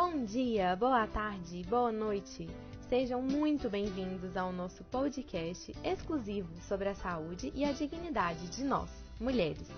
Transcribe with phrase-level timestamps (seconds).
[0.00, 2.46] Bom dia, boa tarde, boa noite.
[2.88, 8.88] Sejam muito bem-vindos ao nosso podcast exclusivo sobre a saúde e a dignidade de nós,
[9.20, 9.68] mulheres.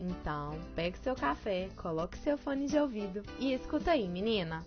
[0.00, 4.66] Então, pegue seu café, coloque seu fone de ouvido e escuta aí, menina.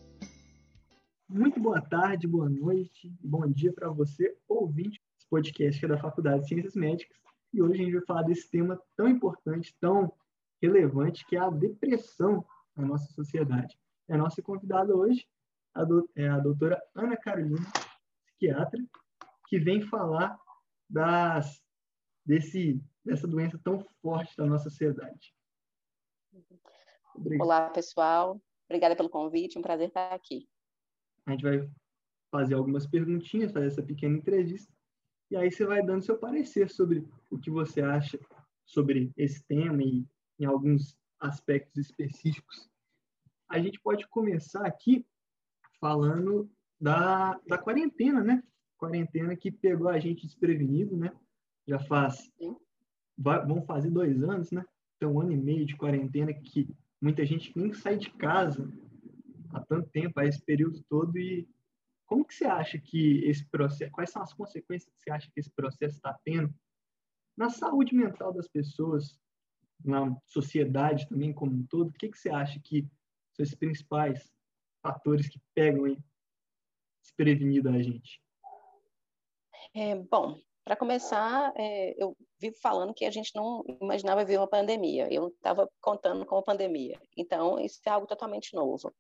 [1.28, 5.98] Muito boa tarde, boa noite, bom dia para você, ouvinte desse podcast que é da
[5.98, 7.18] Faculdade de Ciências Médicas.
[7.54, 10.14] E hoje a gente vai falar desse tema tão importante, tão
[10.62, 13.78] relevante, que é a depressão na nossa sociedade.
[14.10, 15.26] A nossa convidada hoje
[16.16, 17.66] é a doutora Ana Carolina,
[18.26, 18.80] psiquiatra,
[19.48, 20.38] que vem falar
[20.90, 21.64] das,
[22.26, 25.34] desse, dessa doença tão forte da nossa sociedade.
[27.16, 27.46] Obrigado.
[27.46, 28.42] Olá, pessoal.
[28.68, 30.48] Obrigada pelo convite, um prazer estar aqui.
[31.26, 31.70] A gente vai
[32.30, 34.72] fazer algumas perguntinhas, fazer essa pequena entrevista,
[35.32, 38.20] e aí você vai dando seu parecer sobre o que você acha
[38.66, 40.06] sobre esse tema e
[40.40, 42.73] em alguns aspectos específicos
[43.54, 45.06] a gente pode começar aqui
[45.80, 46.50] falando
[46.82, 48.44] da, da quarentena, né?
[48.78, 51.12] Quarentena que pegou a gente desprevenido, né?
[51.68, 52.32] Já faz.
[53.16, 54.66] Vai, vão fazer dois anos, né?
[54.98, 56.68] Então, um ano e meio de quarentena que
[57.00, 58.68] muita gente nem sai de casa
[59.52, 61.16] há tanto tempo, há esse período todo.
[61.20, 61.48] E
[62.08, 65.40] como que você acha que esse processo, quais são as consequências que você acha que
[65.40, 66.52] esse processo está tendo
[67.38, 69.16] na saúde mental das pessoas,
[69.86, 71.90] na sociedade também como um todo?
[71.90, 72.90] O que, que você acha que
[73.34, 74.32] são esses principais
[74.82, 76.04] fatores que pegam hein,
[77.02, 78.22] desprevenido a gente?
[79.74, 84.48] É, bom, para começar, é, eu vivo falando que a gente não imaginava ver uma
[84.48, 85.12] pandemia.
[85.12, 87.00] Eu estava contando com a pandemia.
[87.18, 88.94] Então, isso é algo totalmente novo.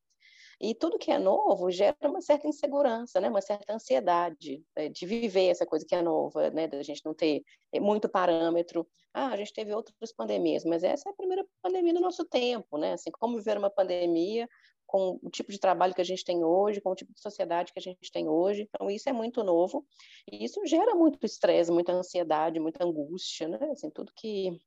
[0.59, 3.29] E tudo que é novo gera uma certa insegurança, né?
[3.29, 4.89] uma certa ansiedade né?
[4.89, 6.67] de viver essa coisa que é nova, né?
[6.67, 8.87] da gente não ter é, muito parâmetro.
[9.13, 12.77] Ah, a gente teve outras pandemias, mas essa é a primeira pandemia do nosso tempo,
[12.77, 12.93] né?
[12.93, 14.47] Assim, como viver uma pandemia
[14.87, 17.73] com o tipo de trabalho que a gente tem hoje, com o tipo de sociedade
[17.73, 18.69] que a gente tem hoje.
[18.69, 19.85] Então, isso é muito novo.
[20.31, 23.59] E isso gera muito estresse, muita ansiedade, muita angústia, né?
[23.71, 24.59] Assim, tudo que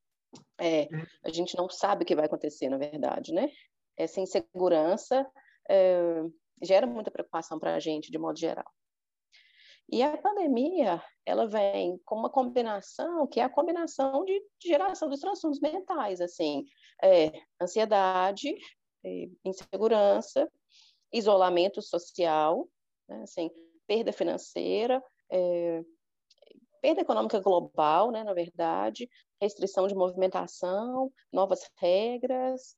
[0.60, 0.88] é,
[1.24, 3.50] a gente não sabe o que vai acontecer, na verdade, né?
[3.96, 5.26] Essa insegurança
[5.68, 6.24] é,
[6.62, 8.66] gera muita preocupação para a gente, de modo geral.
[9.88, 15.20] E a pandemia, ela vem com uma combinação, que é a combinação de, geração dos
[15.20, 16.64] transtornos mentais, assim,
[17.02, 18.52] é, ansiedade,
[19.04, 20.50] é, insegurança,
[21.12, 22.68] isolamento social,
[23.08, 23.48] né, assim,
[23.86, 25.00] perda financeira,
[25.30, 25.84] é,
[26.80, 29.08] perda econômica global, né, na verdade,
[29.40, 32.76] restrição de movimentação, novas regras,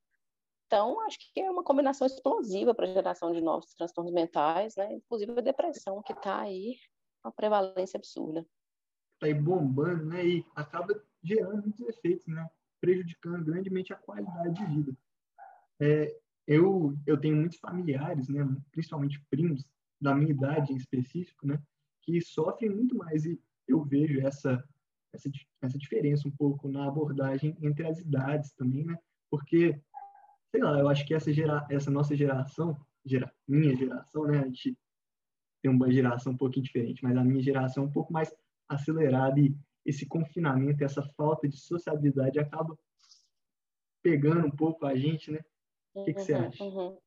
[0.68, 4.92] então, acho que é uma combinação explosiva para a geração de novos transtornos mentais, né?
[4.92, 6.76] Inclusive a depressão, que está aí,
[7.24, 8.46] uma prevalência absurda.
[9.14, 10.26] Está aí bombando, né?
[10.26, 12.46] E acaba gerando muitos efeitos, né?
[12.82, 14.96] Prejudicando grandemente a qualidade de vida.
[15.80, 16.14] É,
[16.46, 18.46] eu, eu tenho muitos familiares, né?
[18.70, 19.64] Principalmente primos
[19.98, 21.58] da minha idade em específico, né?
[22.02, 24.62] Que sofrem muito mais e eu vejo essa
[25.10, 25.30] essa,
[25.62, 28.98] essa diferença um pouco na abordagem entre as idades também, né?
[29.30, 29.80] Porque
[30.50, 34.44] sei lá, eu acho que essa, gera, essa nossa geração, gera, minha geração, né, a
[34.44, 34.76] gente
[35.62, 38.34] tem uma geração um pouquinho diferente, mas a minha geração é um pouco mais
[38.68, 39.54] acelerada e
[39.84, 42.78] esse confinamento, essa falta de sociabilidade acaba
[44.02, 45.40] pegando um pouco a gente, né?
[45.94, 46.64] O que, que você uhum, acha?
[46.64, 46.98] Uhum.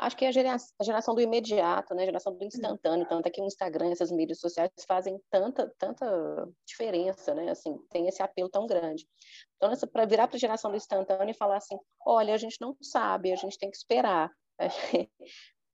[0.00, 2.02] Acho que é a geração, a geração do imediato, né?
[2.02, 6.48] A geração do instantâneo, tanto é que o Instagram, essas mídias sociais fazem tanta, tanta
[6.66, 7.50] diferença, né?
[7.50, 9.06] Assim, tem esse apelo tão grande.
[9.56, 12.74] Então, para virar para a geração do instantâneo e falar assim, olha, a gente não
[12.80, 14.32] sabe, a gente tem que esperar.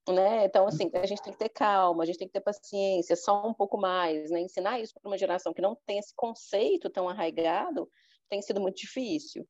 [0.08, 0.44] né?
[0.44, 3.46] Então, assim, a gente tem que ter calma, a gente tem que ter paciência, só
[3.46, 4.40] um pouco mais, né?
[4.40, 7.88] Ensinar isso para uma geração que não tem esse conceito tão arraigado
[8.28, 9.46] tem sido muito difícil.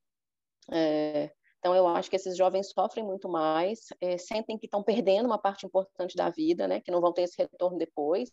[0.70, 1.30] É,
[1.66, 5.36] então, eu acho que esses jovens sofrem muito mais, é, sentem que estão perdendo uma
[5.36, 6.80] parte importante da vida, né?
[6.80, 8.30] Que não vão ter esse retorno depois,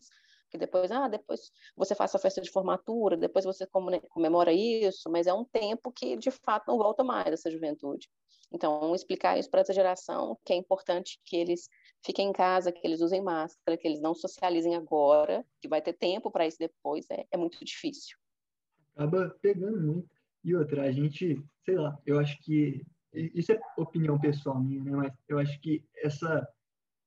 [0.48, 3.66] que depois, ah, depois você faz a festa de formatura, depois você
[4.08, 8.08] comemora isso, mas é um tempo que de fato não volta mais essa juventude.
[8.52, 11.68] Então, explicar isso para essa geração, que é importante que eles
[12.04, 15.94] fiquem em casa, que eles usem máscara, que eles não socializem agora, que vai ter
[15.94, 18.16] tempo para isso depois, é, é muito difícil.
[18.94, 20.14] Acaba pegando muito.
[20.44, 22.84] E outra, a gente, sei lá, eu acho que
[23.14, 24.90] isso é opinião pessoal minha, né?
[24.92, 26.46] Mas eu acho que essa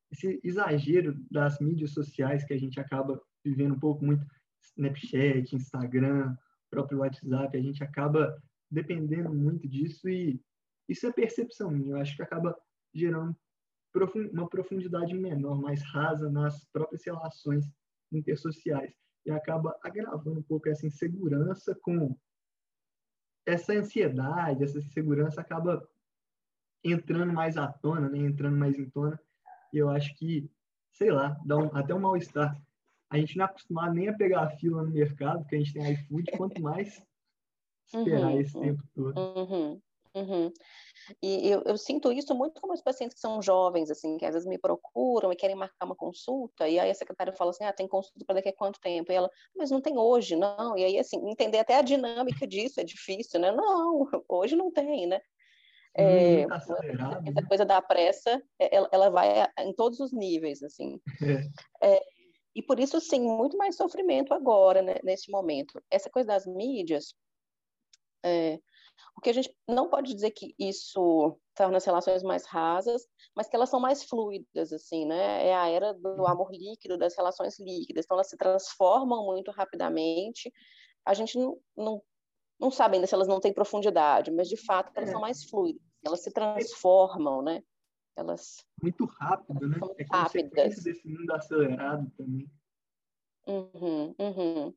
[0.09, 4.25] esse exagero das mídias sociais que a gente acaba vivendo um pouco muito
[4.61, 6.35] Snapchat, Instagram,
[6.69, 10.39] próprio WhatsApp, a gente acaba dependendo muito disso e
[10.87, 11.91] isso é percepção minha.
[11.91, 12.57] Eu acho que acaba
[12.93, 13.35] gerando
[14.31, 17.65] uma profundidade menor, mais rasa nas próprias relações
[18.11, 18.93] intersociais
[19.25, 22.15] e acaba agravando um pouco essa insegurança com
[23.45, 25.87] essa ansiedade, essa insegurança acaba
[26.83, 28.19] entrando mais à tona, né?
[28.19, 29.19] entrando mais em tona,
[29.73, 30.49] E eu acho que,
[30.91, 32.59] sei lá, dá um, até um mal-estar.
[33.09, 35.73] A gente não é acostumado nem a pegar a fila no mercado, porque a gente
[35.73, 37.01] tem iFood, quanto mais
[37.87, 39.17] esperar uhum, esse tempo todo.
[39.17, 39.81] Uhum,
[40.13, 40.51] uhum.
[41.21, 44.33] E eu, eu, sinto isso muito com os pacientes que são jovens, assim, que às
[44.33, 47.71] vezes me procuram e querem marcar uma consulta, e aí a secretária fala assim, ah,
[47.71, 49.09] tem consulta para daqui a quanto tempo?
[49.09, 50.77] E ela, mas não tem hoje, não.
[50.77, 53.53] E aí, assim, entender até a dinâmica disso é difícil, né?
[53.53, 55.21] Não, hoje não tem, né?
[55.97, 56.81] É, tá essa
[57.21, 57.47] né?
[57.47, 60.99] coisa da pressa, é, ela, ela, vai em todos os níveis, assim.
[61.21, 61.41] É.
[61.83, 62.01] É,
[62.55, 65.79] e por isso, sim, muito mais sofrimento agora, né, nesse momento.
[65.91, 67.13] Essa coisa das mídias,
[68.25, 68.59] é,
[69.15, 73.03] o que a gente não pode dizer que isso torna as relações mais rasas,
[73.35, 75.47] mas que elas são mais fluidas, assim, né?
[75.47, 76.27] É a era do uhum.
[76.27, 78.05] amor líquido, das relações líquidas.
[78.05, 80.51] Então, elas se transformam muito rapidamente.
[81.05, 82.01] A gente não, não,
[82.59, 85.11] não sabe ainda se elas não têm profundidade, mas, de fato, elas é.
[85.11, 85.81] são mais fluidas.
[86.07, 87.63] Elas se transformam, né?
[88.15, 88.65] Elas...
[88.81, 89.77] Muito rápido, né?
[89.99, 90.83] É rápidas.
[90.83, 92.49] desse mundo acelerado também.
[93.45, 94.73] Uhum, uhum.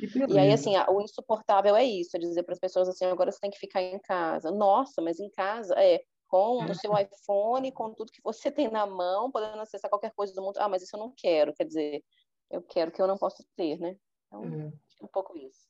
[0.00, 3.38] E, aí, assim, o insuportável é isso, é dizer para as pessoas assim, agora você
[3.38, 4.50] tem que ficar em casa.
[4.50, 8.86] Nossa, mas em casa, é, com o seu iPhone, com tudo que você tem na
[8.86, 10.58] mão, podendo acessar qualquer coisa do mundo.
[10.58, 12.02] Ah, mas isso eu não quero, quer dizer,
[12.50, 13.96] eu quero que eu não posso ter, né?
[14.26, 14.72] Então, é.
[15.04, 15.68] um pouco isso.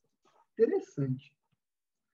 [0.52, 1.34] Interessante.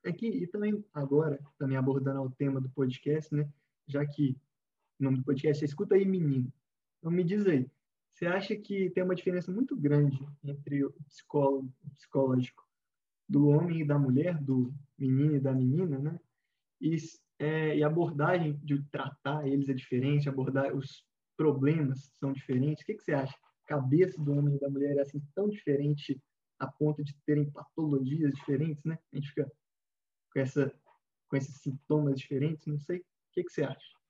[0.04, 3.48] É que, e também agora, também abordando o tema do podcast, né?
[3.86, 4.36] Já que
[4.98, 6.52] o nome do podcast é Escuta aí, menino.
[6.98, 7.70] Então me diz aí,
[8.12, 12.66] você acha que tem uma diferença muito grande entre o psicólogo, o psicológico
[13.28, 16.20] do homem e da mulher, do menino e da menina, né?
[16.80, 16.96] E,
[17.38, 21.04] é, e a abordagem de tratar eles é diferente, abordar os
[21.36, 22.82] problemas são diferentes.
[22.82, 23.34] O que, que você acha?
[23.64, 26.20] A cabeça do homem e da mulher é assim tão diferente
[26.58, 28.98] a ponto de terem patologias diferentes, né?
[29.12, 29.50] A gente fica
[30.32, 30.72] com, essa,
[31.28, 32.98] com esses sintomas diferentes, não sei.
[32.98, 34.00] O que, que você acha?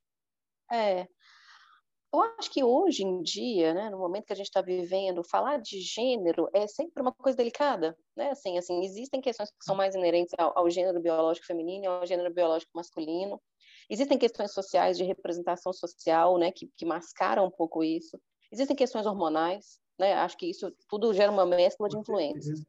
[0.73, 1.09] É,
[2.13, 5.59] eu acho que hoje em dia, né, no momento que a gente está vivendo, falar
[5.61, 8.31] de gênero é sempre uma coisa delicada, né?
[8.31, 12.33] Assim, assim, existem questões que são mais inerentes ao, ao gênero biológico feminino ao gênero
[12.35, 13.41] biológico masculino.
[13.89, 18.21] Existem questões sociais de representação social, né, que, que mascaram um pouco isso.
[18.51, 20.15] Existem questões hormonais, né?
[20.15, 22.65] Acho que isso tudo gera uma mescla de influências.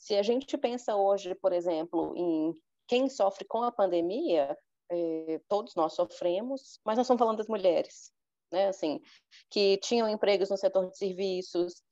[0.00, 2.58] Se a gente pensa hoje, por exemplo, em
[2.88, 4.56] quem sofre com a pandemia,
[4.90, 8.10] eh, todos nós sofremos, mas nós estamos falando das mulheres,
[8.50, 8.68] né?
[8.68, 8.98] Assim,
[9.50, 11.82] que tinham empregos no setor de serviços,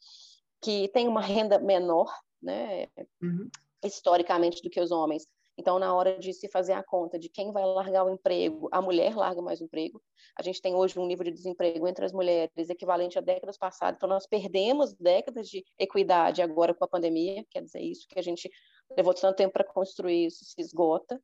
[0.62, 2.10] que têm uma renda menor,
[2.42, 2.88] né?
[3.22, 3.50] Uhum.
[3.84, 5.28] Historicamente do que os homens.
[5.58, 8.80] Então, na hora de se fazer a conta de quem vai largar o emprego, a
[8.80, 10.00] mulher larga mais o emprego.
[10.38, 13.96] A gente tem hoje um nível de desemprego entre as mulheres equivalente a décadas passadas.
[13.96, 17.44] Então, nós perdemos décadas de equidade agora com a pandemia.
[17.50, 18.48] Quer dizer, isso que a gente
[18.96, 21.20] levou tanto tempo para construir, isso se esgota.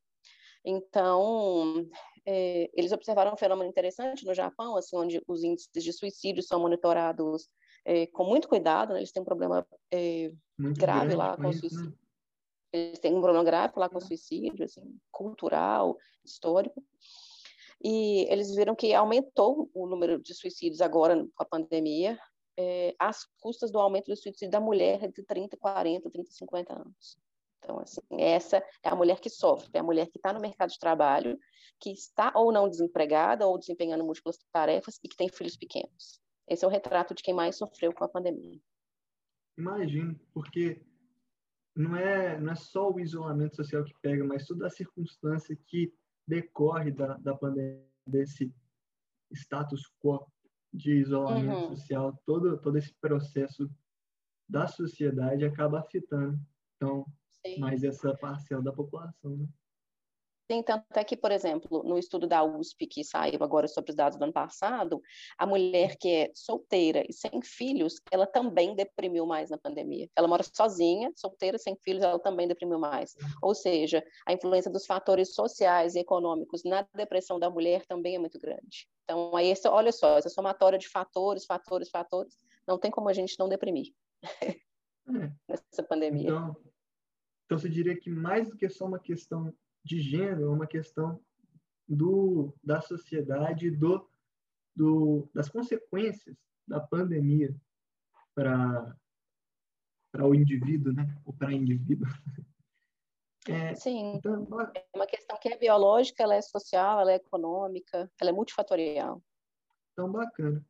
[0.65, 1.87] Então,
[2.27, 6.59] é, eles observaram um fenômeno interessante no Japão, assim, onde os índices de suicídio são
[6.59, 7.49] monitorados
[7.85, 8.99] é, com muito cuidado, né?
[8.99, 11.91] eles têm um problema é, grave lá com, isso, suicídio.
[11.91, 12.04] Né?
[12.75, 16.83] Eles têm um problema grave lá com suicídio, assim, cultural, histórico.
[17.81, 22.19] E eles viram que aumentou o número de suicídios agora com a pandemia,
[22.59, 27.17] é, às custas do aumento do suicídio da mulher de 30, 40, 30, 50 anos.
[27.59, 30.71] Então, assim, essa é a mulher que sofre, é a mulher que está no mercado
[30.71, 31.39] de trabalho,
[31.79, 36.21] que está ou não desempregada ou desempenhando múltiplas tarefas e que tem filhos pequenos.
[36.49, 38.59] Esse é o retrato de quem mais sofreu com a pandemia.
[39.57, 40.85] Imagino, porque
[41.77, 45.93] não é, não é só o isolamento social que pega, mas toda a circunstância que
[46.27, 48.55] decorre da, da pandemia, desse
[49.33, 50.27] status quo
[50.73, 51.77] de isolamento uhum.
[51.77, 53.71] social, todo, todo esse processo
[54.49, 56.39] da sociedade acaba afetando.
[56.77, 57.07] Então,
[57.45, 57.59] Sim.
[57.59, 59.37] mais essa parcela da população.
[59.37, 59.49] Né?
[60.51, 63.97] Sim, tanto é que, por exemplo, no estudo da USP, que saiu agora sobre os
[63.97, 65.01] dados do ano passado,
[65.39, 70.07] a mulher que é solteira e sem filhos, ela também deprimiu mais na pandemia.
[70.15, 73.15] Ela mora sozinha, solteira, sem filhos, ela também deprimiu mais.
[73.41, 78.19] Ou seja, a influência dos fatores sociais e econômicos na depressão da mulher também é
[78.19, 78.87] muito grande.
[79.05, 82.37] Então, aí, olha só, essa somatória de fatores, fatores, fatores,
[82.67, 83.95] não tem como a gente não deprimir
[84.43, 84.57] é.
[85.49, 86.29] nessa pandemia.
[86.29, 86.57] Então,
[87.47, 89.53] então, você diria que mais do que só uma questão
[89.85, 91.21] de gênero, é uma questão
[91.87, 94.09] do, da sociedade, do,
[94.75, 96.37] do, das consequências
[96.67, 97.55] da pandemia
[98.35, 98.97] para
[100.11, 101.21] para o indivíduo, né?
[101.25, 102.07] Ou para indivíduo.
[103.47, 108.11] É, Sim, então, é uma questão que é biológica, ela é social, ela é econômica,
[108.19, 109.23] ela é multifatorial.
[109.93, 110.65] Então, bacana.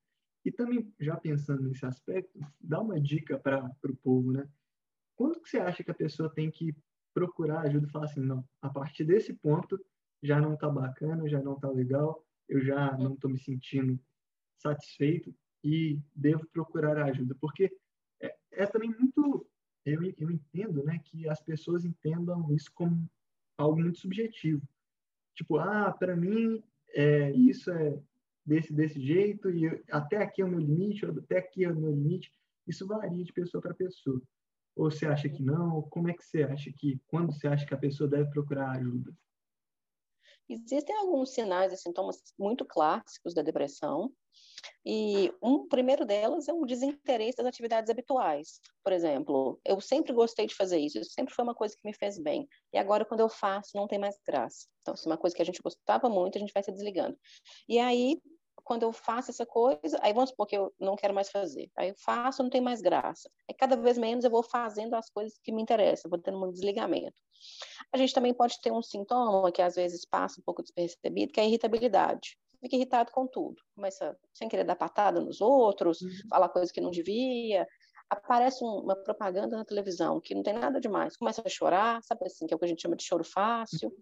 [0.45, 4.49] E também, já pensando nesse aspecto, dá uma dica para o povo, né?
[5.17, 6.75] quando que você acha que a pessoa tem que
[7.15, 9.81] procurar ajuda e falar assim, não, a partir desse ponto
[10.23, 13.99] já não está bacana, já não está legal, eu já não estou me sentindo
[14.59, 17.35] satisfeito e devo procurar ajuda?
[17.41, 17.75] Porque
[18.21, 19.47] é, é também muito,
[19.85, 23.09] eu, eu entendo, né, que as pessoas entendam isso como
[23.57, 24.67] algo muito subjetivo.
[25.35, 26.63] Tipo, ah, para mim
[26.95, 27.99] é, isso é
[28.47, 31.77] desse desse jeito e eu, até aqui é o meu limite, até aqui é o
[31.77, 32.33] meu limite.
[32.67, 34.21] Isso varia de pessoa para pessoa.
[34.77, 35.83] Ou você acha que não?
[35.83, 39.13] Como é que você acha que, quando você acha que a pessoa deve procurar ajuda?
[40.49, 44.13] Existem alguns sinais e sintomas muito clássicos da depressão,
[44.85, 48.61] e um primeiro delas é um desinteresse das atividades habituais.
[48.83, 51.95] Por exemplo, eu sempre gostei de fazer isso, isso sempre foi uma coisa que me
[51.95, 52.47] fez bem.
[52.73, 54.67] E agora, quando eu faço, não tem mais graça.
[54.83, 57.19] Então, se é uma coisa que a gente gostava muito, a gente vai se desligando.
[57.69, 58.21] E aí,
[58.65, 61.71] quando eu faço essa coisa, aí vamos supor que eu não quero mais fazer.
[61.77, 63.31] Aí eu faço, não tem mais graça.
[63.49, 66.51] Aí cada vez menos eu vou fazendo as coisas que me interessam, vou tendo um
[66.51, 67.15] desligamento.
[67.93, 71.41] A gente também pode ter um sintoma que às vezes passa um pouco despercebido, que
[71.41, 72.39] é a irritabilidade.
[72.61, 73.57] Fica irritado com tudo.
[73.75, 76.11] Começa sem querer dar patada nos outros, uhum.
[76.31, 77.67] falar coisas que não devia.
[78.09, 81.17] Aparece uma propaganda na televisão que não tem nada demais.
[81.17, 83.93] Começa a chorar, sabe assim, que é o que a gente chama de choro fácil.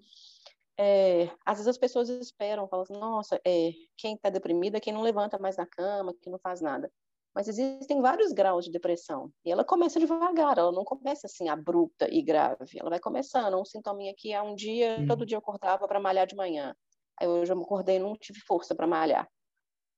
[0.79, 4.81] Uhum é, às vezes as pessoas esperam, falam assim, nossa, é, quem está deprimido é
[4.81, 6.91] quem não levanta mais da cama, quem não faz nada.
[7.35, 9.31] Mas existem vários graus de depressão.
[9.45, 12.79] E ela começa devagar, ela não começa assim abrupta e grave.
[12.79, 15.07] Ela vai começando, um sintominha aqui, há um dia, hum.
[15.07, 16.75] todo dia eu acordava para malhar de manhã.
[17.19, 19.26] Aí hoje eu me acordei e não tive força para malhar.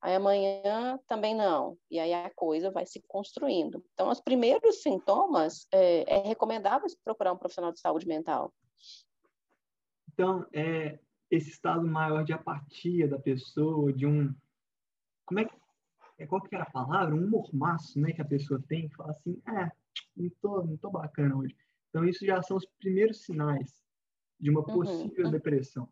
[0.00, 1.76] Aí amanhã também não.
[1.90, 3.82] E aí a coisa vai se construindo.
[3.94, 8.52] Então, os primeiros sintomas, é, é recomendável procurar um profissional de saúde mental.
[10.14, 14.32] Então, é esse estado maior de apatia da pessoa, de um.
[15.26, 15.54] Como é que.
[16.16, 17.14] É, qual que era a palavra?
[17.14, 18.12] Um mormaço, né?
[18.12, 19.70] Que a pessoa tem, que fala assim: é,
[20.16, 21.56] não tô, não tô bacana hoje.
[21.90, 23.82] Então, isso já são os primeiros sinais
[24.38, 25.30] de uma uhum, possível uhum.
[25.32, 25.88] depressão.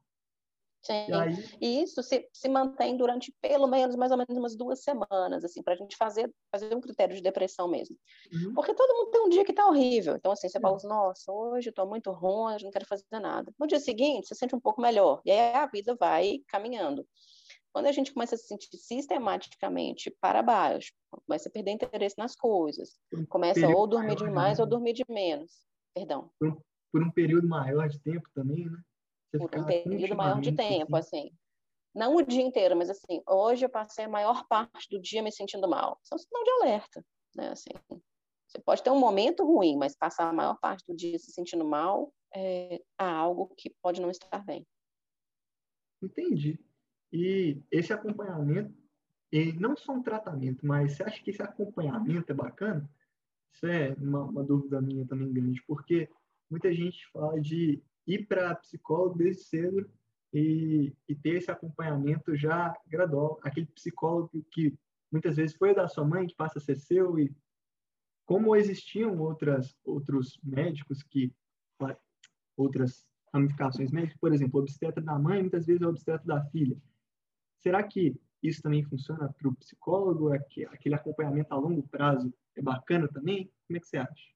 [0.82, 1.06] Sim.
[1.08, 1.44] E, aí...
[1.60, 5.62] e isso se, se mantém durante pelo menos mais ou menos umas duas semanas, assim,
[5.62, 7.96] para a gente fazer, fazer um critério de depressão mesmo.
[8.32, 8.52] Uhum.
[8.54, 10.16] Porque todo mundo tem um dia que tá horrível.
[10.16, 13.04] Então, assim, você fala, assim, nossa, hoje eu tô muito ruim, hoje não quero fazer
[13.12, 13.52] nada.
[13.58, 15.20] No dia seguinte, você sente um pouco melhor.
[15.24, 17.06] E aí a vida vai caminhando.
[17.72, 20.92] Quando a gente começa a se sentir sistematicamente para baixo,
[21.26, 22.98] começa a perder interesse nas coisas,
[23.30, 25.52] começa ou dormir demais ou dormir de menos.
[25.94, 26.30] Perdão.
[26.38, 26.60] Por um,
[26.92, 28.78] por um período maior de tempo também, né?
[29.38, 31.28] Por um período maior de tempo, assim.
[31.28, 31.36] assim.
[31.94, 35.30] Não o dia inteiro, mas assim, hoje eu passei a maior parte do dia me
[35.30, 35.98] sentindo mal.
[36.02, 37.04] Isso é um sinal de alerta,
[37.36, 37.48] né?
[37.50, 37.70] Assim,
[38.48, 41.64] você pode ter um momento ruim, mas passar a maior parte do dia se sentindo
[41.64, 44.66] mal é, há algo que pode não estar bem.
[46.02, 46.58] Entendi.
[47.12, 48.74] E esse acompanhamento,
[49.30, 52.90] e não só um tratamento, mas você acha que esse acompanhamento é bacana?
[53.54, 56.08] Isso é uma, uma dúvida minha também grande, porque
[56.50, 59.90] muita gente fala de ir para psicólogo desde cedo
[60.32, 63.38] e, e, ter esse acompanhamento já gradual.
[63.42, 64.76] Aquele psicólogo que
[65.10, 67.34] muitas vezes foi da sua mãe, que passa a ser seu, e
[68.24, 71.32] como existiam outras, outros médicos que.
[72.56, 76.76] outras ramificações médicas, por exemplo, obstetra da mãe, muitas vezes é obstetra da filha.
[77.58, 80.32] Será que isso também funciona para o psicólogo?
[80.32, 83.50] Aquele acompanhamento a longo prazo é bacana também?
[83.66, 84.32] Como é que você acha?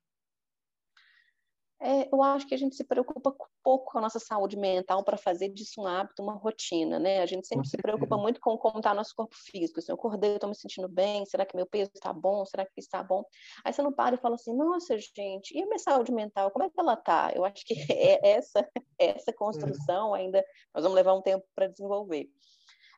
[1.81, 5.19] É, eu acho que a gente se preocupa pouco com a nossa saúde mental para
[5.19, 7.21] fazer disso um hábito, uma rotina, né?
[7.21, 9.79] A gente sempre se preocupa muito com como está nosso corpo físico.
[9.87, 12.47] Eu acordei, estou me sentindo bem, será que meu peso está bom?
[12.47, 13.25] Será que está bom?
[13.63, 16.65] Aí você não para e fala assim, nossa, gente, e a minha saúde mental, como
[16.65, 17.33] é que ela está?
[17.35, 18.67] Eu acho que é essa,
[18.99, 20.43] essa construção ainda,
[20.75, 22.27] nós vamos levar um tempo para desenvolver.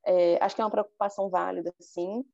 [0.07, 2.25] É, acho que é uma preocupação válida, sim.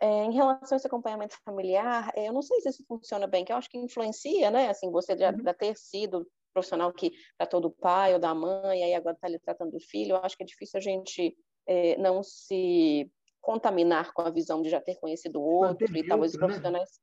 [0.00, 3.44] É, em relação a esse acompanhamento familiar, é, eu não sei se isso funciona bem,
[3.44, 4.68] que eu acho que influencia, né?
[4.68, 5.42] Assim, você já, uhum.
[5.42, 9.38] já ter sido profissional que tratou do pai ou da mãe, aí agora está ali
[9.38, 11.36] tratando do filho, eu acho que é difícil a gente
[11.66, 13.10] é, não se
[13.40, 16.46] contaminar com a visão de já ter conhecido o outro, e talvez os né?
[16.46, 16.96] profissionais, né?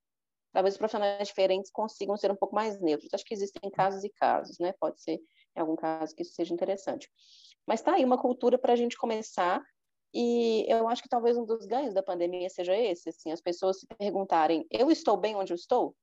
[0.54, 3.14] talvez os profissionais diferentes consigam ser um pouco mais neutros.
[3.14, 4.74] Acho que existem casos e casos, né?
[4.80, 5.20] Pode ser
[5.56, 7.10] em algum caso que isso seja interessante.
[7.68, 9.62] Mas está aí uma cultura para a gente começar
[10.14, 13.80] e eu acho que talvez um dos ganhos da pandemia seja esse, assim, as pessoas
[13.80, 15.96] se perguntarem: eu estou bem onde eu estou?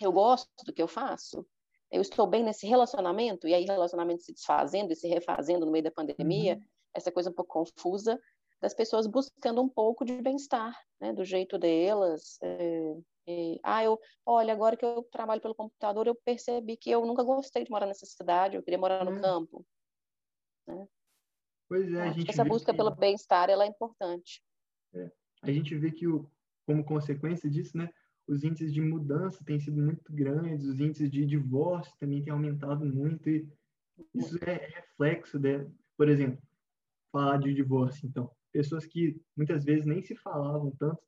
[0.00, 1.46] Eu gosto do que eu faço?
[1.90, 3.48] Eu estou bem nesse relacionamento?
[3.48, 6.62] E aí relacionamento se desfazendo e se refazendo no meio da pandemia, uhum.
[6.94, 8.20] essa coisa um pouco confusa
[8.60, 12.38] das pessoas buscando um pouco de bem-estar, né, do jeito delas.
[12.42, 17.04] É, é, ah, eu, olha, agora que eu trabalho pelo computador, eu percebi que eu
[17.06, 19.20] nunca gostei de morar nessa cidade, eu queria morar no uhum.
[19.20, 19.66] campo.
[20.66, 20.88] Né?
[21.68, 22.76] Pois é, a gente essa busca que...
[22.76, 24.42] pelo bem-estar ela é importante.
[24.94, 25.10] É.
[25.42, 26.30] A gente vê que, o,
[26.66, 27.90] como consequência disso, né,
[28.26, 32.84] os índices de mudança têm sido muito grandes, os índices de divórcio também têm aumentado
[32.84, 33.46] muito, e
[34.14, 36.40] isso é reflexo, de, por exemplo,
[37.12, 38.30] falar de divórcio, então.
[38.52, 41.00] pessoas que muitas vezes nem se falavam tanto,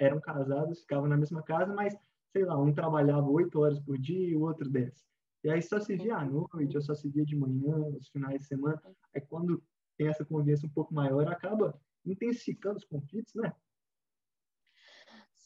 [0.00, 1.96] eram casados, ficavam na mesma casa, mas,
[2.32, 5.04] sei lá, um trabalhava oito horas por dia e o outro dez.
[5.44, 8.40] E aí só se via à noite, ou só se via de manhã, nos finais
[8.40, 8.82] de semana.
[9.14, 9.62] Aí quando
[9.96, 13.52] tem essa convivência um pouco maior, acaba intensificando os conflitos, né?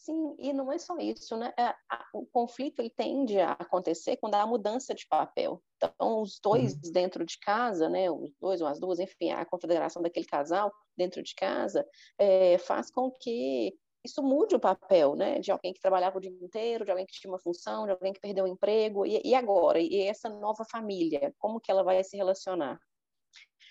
[0.03, 1.53] Sim, e não é só isso, né?
[1.57, 1.75] É,
[2.11, 5.61] o conflito ele tende a acontecer quando há mudança de papel.
[5.77, 6.91] Então, os dois uhum.
[6.91, 8.09] dentro de casa, né?
[8.09, 11.85] Os dois ou as duas, enfim, a confederação daquele casal dentro de casa
[12.17, 15.39] é, faz com que isso mude o papel, né?
[15.39, 18.11] De alguém que trabalhava o dia inteiro, de alguém que tinha uma função, de alguém
[18.11, 19.79] que perdeu o emprego, e, e agora?
[19.79, 22.79] E essa nova família, como que ela vai se relacionar?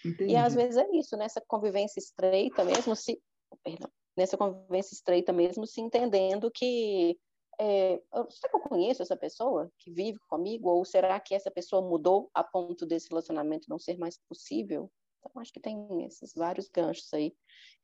[0.05, 0.33] Entendi.
[0.33, 3.21] E às vezes é isso, nessa convivência estreita mesmo, se,
[3.63, 7.19] perdão, nessa convivência estreita mesmo, se entendendo que
[7.61, 10.71] é, será que eu conheço essa pessoa que vive comigo?
[10.71, 14.91] Ou será que essa pessoa mudou a ponto desse relacionamento não ser mais possível?
[15.19, 17.35] Então, acho que tem esses vários ganchos aí.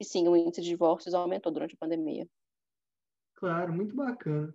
[0.00, 2.26] E sim, o índice de divórcios aumentou durante a pandemia.
[3.34, 4.54] Claro, muito bacana.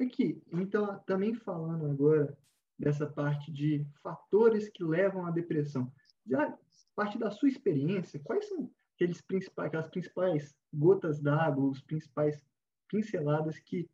[0.00, 2.38] Aqui, então, também falando agora
[2.78, 5.92] dessa parte de fatores que levam à depressão.
[6.26, 6.56] Já,
[6.94, 12.40] partir da sua experiência, quais são aqueles principais, aquelas principais gotas d'água, os principais
[12.88, 13.88] pinceladas que,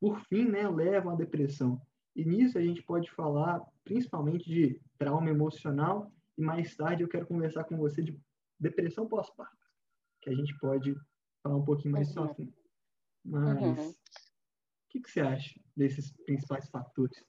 [0.00, 1.80] por fim, né, levam à depressão.
[2.14, 7.26] E nisso a gente pode falar principalmente de trauma emocional e mais tarde eu quero
[7.26, 8.20] conversar com você de
[8.60, 9.66] depressão pós-parto,
[10.20, 10.94] que a gente pode
[11.42, 12.28] falar um pouquinho mais uhum.
[12.28, 12.36] só
[13.24, 13.90] Mas uhum.
[13.90, 13.94] o
[14.88, 17.24] que, que você acha desses principais fatores?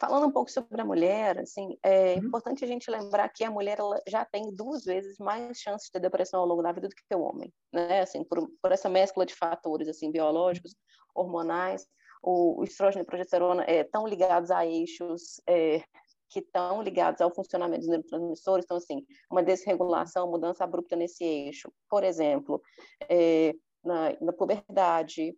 [0.00, 2.24] Falando um pouco sobre a mulher, assim, é uhum.
[2.24, 5.92] importante a gente lembrar que a mulher ela já tem duas vezes mais chances de
[5.92, 8.00] ter depressão ao longo da vida do que o homem, né?
[8.00, 10.74] Assim, por, por essa mescla de fatores assim biológicos,
[11.14, 11.86] hormonais,
[12.22, 15.82] o, o estrógeno e a progesterona é, estão ligados a eixos é,
[16.30, 21.70] que estão ligados ao funcionamento dos neurotransmissores, então assim, uma desregulação, mudança abrupta nesse eixo,
[21.90, 22.62] por exemplo,
[23.08, 23.52] é,
[23.84, 25.36] na, na puberdade,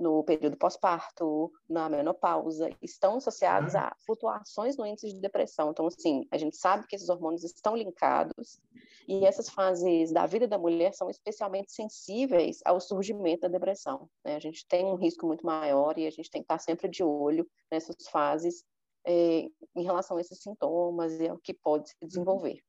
[0.00, 5.70] no período pós-parto, na menopausa, estão associados a flutuações no índice de depressão.
[5.70, 8.58] Então, assim, a gente sabe que esses hormônios estão linkados
[9.06, 14.08] e essas fases da vida da mulher são especialmente sensíveis ao surgimento da depressão.
[14.24, 14.36] Né?
[14.36, 17.04] A gente tem um risco muito maior e a gente tem que estar sempre de
[17.04, 18.64] olho nessas fases
[19.06, 22.62] é, em relação a esses sintomas e ao que pode se desenvolver.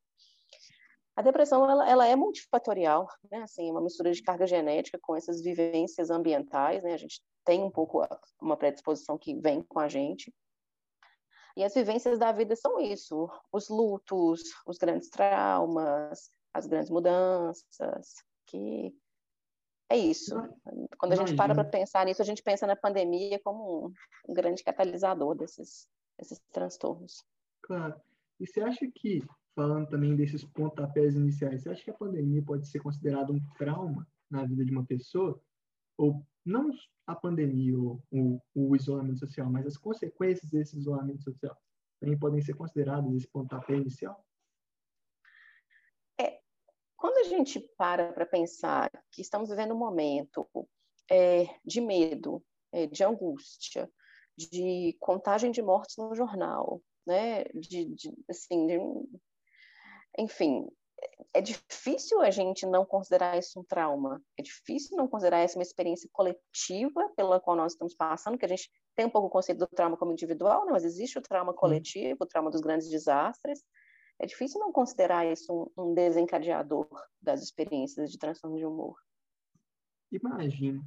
[1.15, 3.43] A depressão ela, ela é multifatorial, né?
[3.43, 6.93] Assim, uma mistura de carga genética com essas vivências ambientais, né?
[6.93, 8.01] A gente tem um pouco
[8.41, 10.33] uma predisposição que vem com a gente.
[11.55, 18.15] E as vivências da vida são isso: os lutos, os grandes traumas, as grandes mudanças,
[18.47, 18.95] que
[19.89, 20.35] é isso.
[20.97, 23.93] Quando a gente para para pensar nisso, a gente pensa na pandemia como um,
[24.29, 27.25] um grande catalisador desses, desses transtornos.
[27.61, 27.99] Claro.
[28.39, 29.21] E você acha que
[29.55, 34.07] falando também desses pontapés iniciais, você acha que a pandemia pode ser considerada um trauma
[34.29, 35.41] na vida de uma pessoa?
[35.97, 36.71] Ou não
[37.05, 38.01] a pandemia ou
[38.55, 41.55] o, isolamento social, mas as consequências desse isolamento social
[41.99, 44.25] também podem ser consideradas esse pontapé inicial?
[46.19, 46.39] É,
[46.95, 50.47] quando a gente para para pensar que estamos vivendo um momento
[51.11, 53.91] é, de medo, é, de angústia,
[54.37, 58.77] de contagem de mortes no jornal, né, de, de assim, de,
[60.17, 60.67] enfim,
[61.33, 65.63] é difícil a gente não considerar isso um trauma, é difícil não considerar essa uma
[65.63, 69.59] experiência coletiva pela qual nós estamos passando, que a gente tem um pouco o conceito
[69.59, 70.71] do trauma como individual, né?
[70.71, 73.63] mas existe o trauma coletivo, o trauma dos grandes desastres.
[74.19, 76.87] É difícil não considerar isso um, um desencadeador
[77.21, 78.95] das experiências de transtorno de humor.
[80.11, 80.83] Imagino.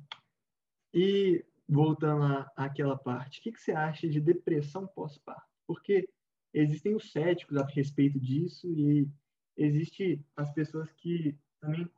[0.92, 5.48] E voltando àquela parte, o que, que você acha de depressão pós-parto?
[5.66, 6.08] Porque
[6.54, 9.08] existem os céticos a respeito disso e
[9.56, 11.90] existe as pessoas que também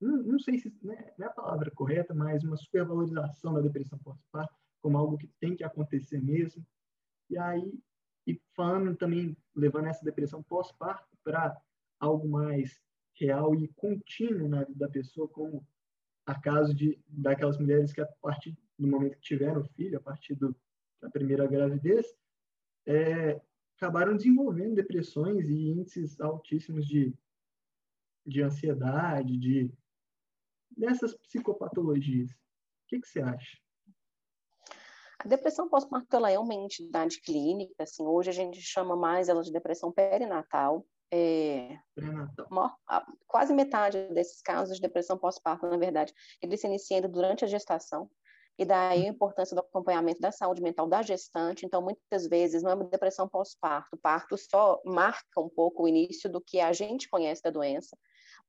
[0.00, 3.98] não, não sei se né, não é a palavra correta, mas uma supervalorização da depressão
[3.98, 6.64] pós-parto como algo que tem que acontecer mesmo.
[7.28, 7.78] E aí,
[8.26, 11.54] e falando também, levando essa depressão pós-parto para
[11.98, 12.80] algo mais
[13.14, 15.66] real e contínuo na vida da pessoa, como
[16.24, 20.34] a caso de daquelas mulheres que a partir do momento que tiveram filho, a partir
[20.34, 20.56] do,
[21.00, 22.06] da primeira gravidez,
[22.86, 23.40] é,
[23.80, 27.14] acabaram desenvolvendo depressões e índices altíssimos de,
[28.26, 29.72] de ansiedade, de
[30.76, 32.30] dessas psicopatologias.
[32.30, 32.36] O
[32.88, 33.58] que, que você acha?
[35.18, 39.42] A depressão pós-parto ela é uma entidade clínica, assim, hoje a gente chama mais ela
[39.42, 40.86] de depressão perinatal.
[41.12, 42.78] É, Perinatal.
[43.26, 48.08] quase metade desses casos de depressão pós-parto, na verdade, eles se iniciam durante a gestação.
[48.60, 51.64] E daí a importância do acompanhamento da saúde mental da gestante.
[51.64, 53.96] Então, muitas vezes, não é uma depressão pós-parto.
[53.96, 57.96] Parto só marca um pouco o início do que a gente conhece da doença,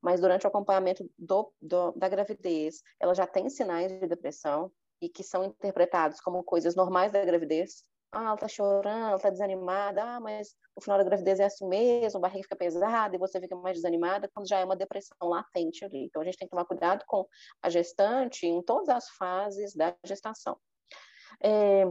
[0.01, 4.69] mas durante o acompanhamento do, do, da gravidez, ela já tem sinais de depressão
[5.01, 7.85] e que são interpretados como coisas normais da gravidez.
[8.13, 11.65] Ah, ela tá chorando, ela tá desanimada, ah, mas o final da gravidez é assim
[11.65, 15.15] mesmo, a barriga fica pesada e você fica mais desanimada, quando já é uma depressão
[15.21, 16.05] latente ali.
[16.05, 17.25] Então, a gente tem que tomar cuidado com
[17.61, 20.57] a gestante em todas as fases da gestação.
[21.41, 21.83] É,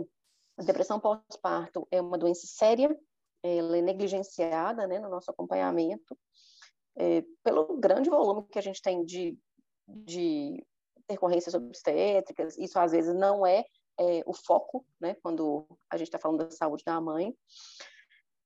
[0.59, 2.95] a depressão pós-parto é uma doença séria,
[3.43, 6.19] ela é negligenciada né, no nosso acompanhamento,
[6.99, 9.39] é, pelo grande volume que a gente tem de,
[9.89, 10.63] de
[10.99, 13.65] intercorrências obstétricas, isso às vezes não é,
[14.01, 17.37] é o foco, né, quando a gente está falando da saúde da mãe,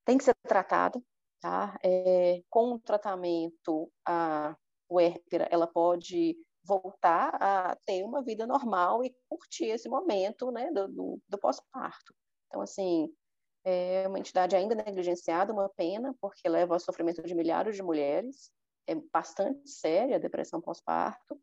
[0.03, 1.01] tem que ser tratado,
[1.39, 1.79] tá?
[1.83, 4.55] É, com o tratamento, a
[4.87, 10.87] puérpera, ela pode voltar a ter uma vida normal e curtir esse momento, né, do,
[10.87, 12.13] do, do pós-parto.
[12.47, 13.09] Então, assim,
[13.63, 18.51] é uma entidade ainda negligenciada, uma pena, porque leva ao sofrimento de milhares de mulheres,
[18.87, 21.39] é bastante séria a depressão pós-parto,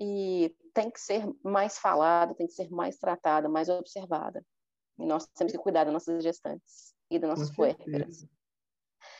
[0.00, 4.42] e tem que ser mais falada, tem que ser mais tratada, mais observada.
[4.98, 8.26] E nós temos que cuidar das nossas gestantes e das nossas puérperas.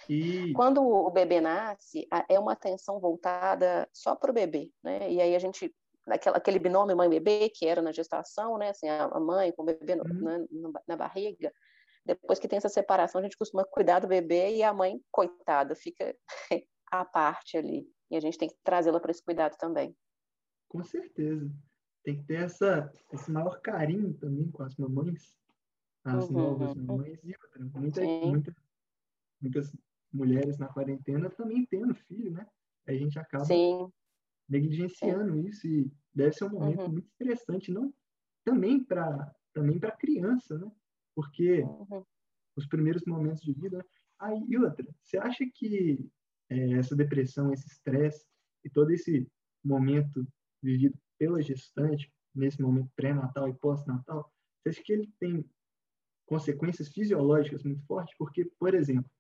[0.09, 0.53] E...
[0.55, 5.11] Quando o bebê nasce, é uma atenção voltada só para o bebê, né?
[5.11, 5.75] E aí a gente
[6.09, 8.71] aquela, aquele binômio mãe-bebê que era na gestação, né?
[8.71, 10.47] Assim, a mãe com o bebê no, uhum.
[10.51, 11.53] na, na, barriga.
[12.05, 15.75] Depois que tem essa separação, a gente costuma cuidar do bebê e a mãe, coitada,
[15.75, 16.17] fica
[16.91, 17.87] à parte ali.
[18.11, 19.95] E a gente tem que trazê-la para esse cuidado também.
[20.71, 21.53] Com certeza.
[22.05, 25.37] Tem que ter essa, esse maior carinho também com as mamães,
[26.05, 27.81] as uhum, novas mamães e outra.
[27.81, 28.57] Muita, muita,
[29.43, 29.77] muitas
[30.13, 32.47] mulheres na quarentena também tendo filho, né?
[32.87, 33.93] A gente acaba Sim.
[34.49, 35.49] negligenciando Sim.
[35.49, 36.93] isso e deve ser um momento uhum.
[36.93, 37.93] muito interessante, não
[38.45, 40.71] também para também para criança, né?
[41.17, 42.05] Porque uhum.
[42.57, 43.85] os primeiros momentos de vida.
[44.21, 46.09] Aí, e outra, você acha que
[46.49, 48.25] é, essa depressão, esse estresse
[48.65, 49.27] e todo esse
[49.65, 50.25] momento
[50.63, 55.45] vivido pela gestante, nesse momento pré-natal e pós-natal, você acha que ele tem
[56.27, 58.15] consequências fisiológicas muito fortes?
[58.17, 59.11] Porque, por exemplo,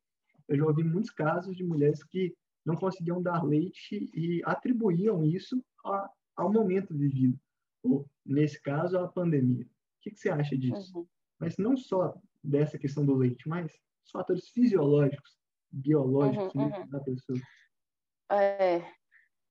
[0.48, 5.64] eu já ouvi muitos casos de mulheres que não conseguiam dar leite e atribuíam isso
[5.84, 7.38] a, ao momento vivido,
[7.82, 9.64] ou, nesse caso, à pandemia.
[9.64, 9.68] O
[10.02, 10.98] que, que você acha disso?
[10.98, 11.06] Uhum.
[11.38, 13.72] Mas não só dessa questão do leite, mas
[14.04, 15.38] os fatores fisiológicos,
[15.70, 16.88] biológicos uhum, uhum.
[16.88, 17.38] da pessoa.
[18.32, 18.82] É,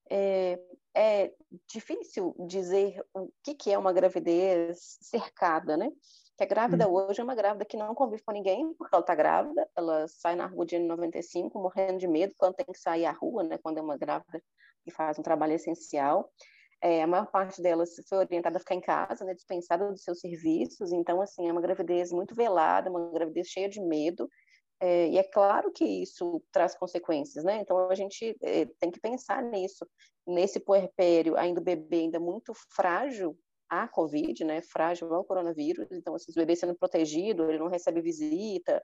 [0.10, 0.60] é,
[0.95, 1.32] é
[1.67, 5.89] difícil dizer o que, que é uma gravidez cercada, né?
[6.38, 6.93] Que a grávida hum.
[6.93, 10.36] hoje é uma grávida que não convive com ninguém, porque ela está grávida, ela sai
[10.36, 13.58] na rua dia 95, morrendo de medo quando tem que sair à rua, né?
[13.62, 14.41] Quando é uma grávida
[14.84, 16.32] que faz um trabalho essencial.
[16.82, 19.34] É, a maior parte delas foi orientada a ficar em casa, né?
[19.34, 20.93] Dispensada dos seus serviços.
[20.93, 24.30] Então, assim, é uma gravidez muito velada, uma gravidez cheia de medo.
[24.82, 27.60] É, e é claro que isso traz consequências, né?
[27.62, 29.86] Então a gente é, tem que pensar nisso.
[30.26, 33.38] Nesse puerpério, ainda o bebê ainda muito frágil,
[33.70, 38.02] a Covid, né, frágil ao coronavírus, então assim, o bebê sendo protegido, ele não recebe
[38.02, 38.82] visita,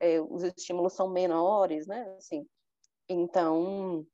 [0.00, 2.46] é, os estímulos são menores, né, assim,
[3.08, 4.06] então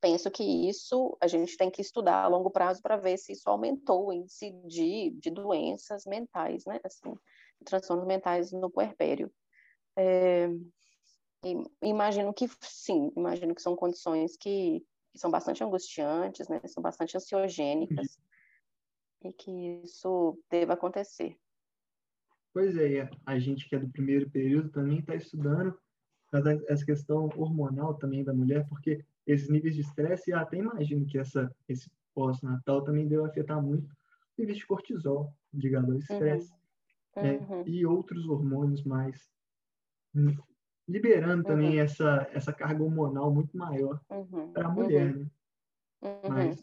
[0.00, 3.48] penso que isso a gente tem que estudar a longo prazo para ver se isso
[3.48, 7.14] aumentou o índice de, de doenças mentais, né, assim,
[7.64, 9.32] transtornos mentais no puerpério.
[9.96, 10.48] É,
[11.82, 17.16] imagino que sim, imagino que são condições que, que são bastante angustiantes, né, são bastante
[17.16, 18.18] ansiogênicas,
[19.24, 21.36] e que isso deva acontecer.
[22.52, 25.76] Pois é, a gente que é do primeiro período também está estudando
[26.68, 31.54] essa questão hormonal também da mulher, porque esses níveis de estresse, até imagino que essa,
[31.68, 33.94] esse pós-natal também deve afetar muito
[34.36, 36.50] níveis de cortisol ligado ao estresse,
[37.16, 37.22] uhum.
[37.22, 37.38] Né?
[37.38, 37.62] Uhum.
[37.66, 39.30] e outros hormônios mais,
[40.88, 41.84] liberando também uhum.
[41.84, 44.52] essa, essa carga hormonal muito maior uhum.
[44.52, 45.14] para a mulher.
[45.14, 45.26] Né?
[46.02, 46.28] Uhum.
[46.28, 46.60] Mas...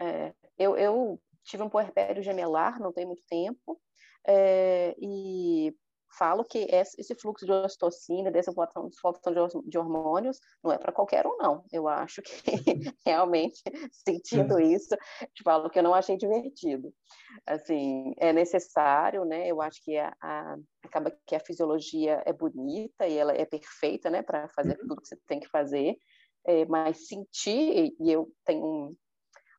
[0.00, 3.80] É, eu, eu tive um puerpério gemelar, não tem muito tempo,
[4.26, 5.74] é, e
[6.18, 11.36] falo que esse fluxo de ocitocina, dessa flutuação de hormônios, não é para qualquer um,
[11.36, 11.64] não.
[11.72, 12.32] Eu acho que
[13.04, 14.96] realmente, sentindo isso,
[15.34, 16.92] te falo que eu não achei divertido.
[17.46, 19.48] Assim, é necessário, né?
[19.48, 24.10] Eu acho que a, a, acaba que a fisiologia é bonita e ela é perfeita,
[24.10, 24.88] né, para fazer uhum.
[24.88, 25.96] tudo que você tem que fazer.
[26.46, 28.94] É, mas sentir, e eu tenho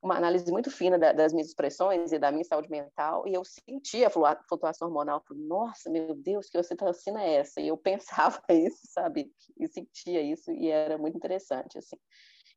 [0.06, 3.44] uma análise muito fina da, das minhas expressões e da minha saúde mental, e eu
[3.44, 5.24] sentia a flutuação hormonal.
[5.28, 7.60] Falei, Nossa, meu Deus, que ocitocina é essa?
[7.60, 7.76] E eu
[8.40, 9.32] pensava isso, sabe?
[9.60, 11.98] E sentia isso, e era muito interessante, assim.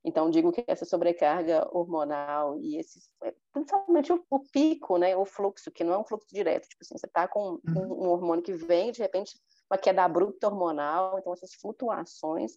[0.05, 5.25] Então, digo que essa sobrecarga hormonal e esse, é, principalmente o, o, pico, né, o
[5.25, 8.05] fluxo, que não é um fluxo direto, tipo assim, você está com um, uhum.
[8.05, 9.37] um hormônio que vem, de repente,
[9.69, 12.53] uma queda abrupta hormonal, então essas flutuações,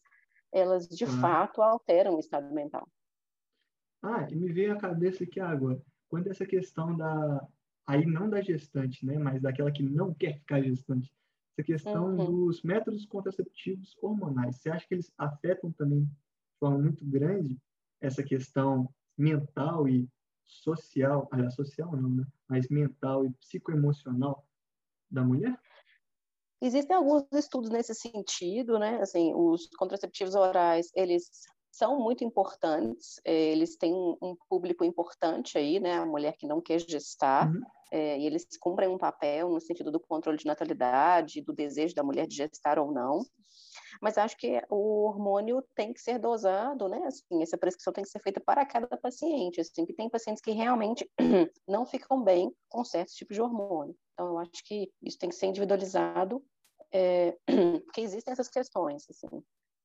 [0.51, 1.19] elas de uhum.
[1.19, 2.87] fato alteram o estado mental.
[4.01, 7.47] Ah, e me veio à cabeça aqui agora, quando essa questão da,
[7.85, 11.13] aí não da gestante, né, mas daquela que não quer ficar gestante,
[11.53, 12.25] essa questão uhum.
[12.25, 17.59] dos métodos contraceptivos hormonais, você acha que eles afetam também de forma muito grande
[17.99, 20.09] essa questão mental e
[20.45, 24.45] social, aliás, social não, né, mas mental e psicoemocional
[25.09, 25.59] da mulher?
[26.61, 29.01] Existem alguns estudos nesse sentido, né?
[29.01, 31.27] Assim, os contraceptivos orais, eles
[31.71, 35.93] são muito importantes, eh, eles têm um público importante aí, né?
[35.95, 37.61] A mulher que não quer gestar, uhum.
[37.91, 42.03] é, e eles cumprem um papel no sentido do controle de natalidade, do desejo da
[42.03, 43.21] mulher de gestar ou não.
[44.01, 47.01] Mas acho que o hormônio tem que ser dosado, né?
[47.05, 50.51] Assim, essa prescrição tem que ser feita para cada paciente, assim, que tem pacientes que
[50.51, 51.09] realmente
[51.67, 53.95] não ficam bem com certos tipos de hormônio.
[54.13, 56.43] Então, eu acho que isso tem que ser individualizado,
[56.91, 57.37] é,
[57.85, 59.41] porque existem essas questões, assim.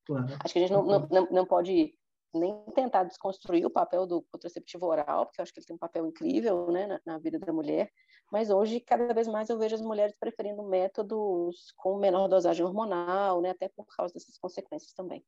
[0.07, 0.27] Claro.
[0.45, 1.93] Acho que a gente não, não, não pode
[2.33, 5.79] nem tentar desconstruir o papel do contraceptivo oral, porque eu acho que ele tem um
[5.79, 7.91] papel incrível né, na, na, vida da mulher,
[8.31, 13.41] mas hoje, cada vez mais, eu vejo as mulheres preferindo métodos com menor dosagem hormonal,
[13.41, 15.25] né, até por causa dessas consequências também.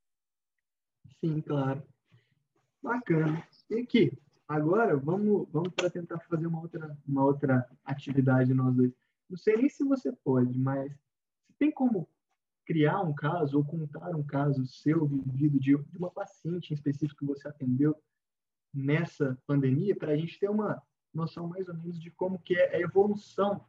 [1.21, 1.83] Sim, claro.
[2.83, 3.47] Bacana.
[3.71, 4.13] E aqui,
[4.47, 8.93] agora vamos, vamos para tentar fazer uma outra, uma outra atividade nós dois.
[9.29, 10.93] Não sei nem se você pode, mas
[11.59, 12.09] tem como
[12.69, 17.21] criar um caso ou contar um caso seu vivido de, de uma paciente em específico
[17.21, 17.97] que você atendeu
[18.75, 20.83] nessa pandemia para a gente ter uma
[21.15, 23.65] noção mais ou menos de como que é a evolução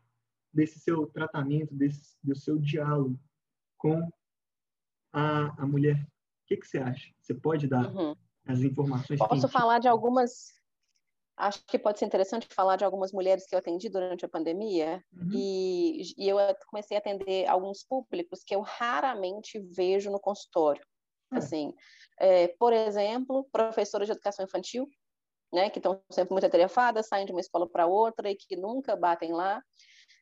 [0.54, 3.18] desse seu tratamento, desse do seu diálogo
[3.78, 4.12] com
[5.14, 6.04] a, a mulher.
[6.44, 7.10] O que, que você acha?
[7.22, 8.14] Você pode dar uhum.
[8.46, 9.18] as informações?
[9.18, 10.59] Posso falar de algumas
[11.40, 15.04] acho que pode ser interessante falar de algumas mulheres que eu atendi durante a pandemia
[15.14, 15.30] uhum.
[15.34, 20.86] e, e, eu comecei a atender alguns públicos que eu raramente vejo no consultório.
[21.32, 21.38] Uhum.
[21.38, 21.74] Assim,
[22.20, 24.90] é, por exemplo, professoras de educação infantil,
[25.52, 28.96] né, que estão sempre muito atarefadas, saem de uma escola para outra e que nunca
[28.96, 29.64] batem lá.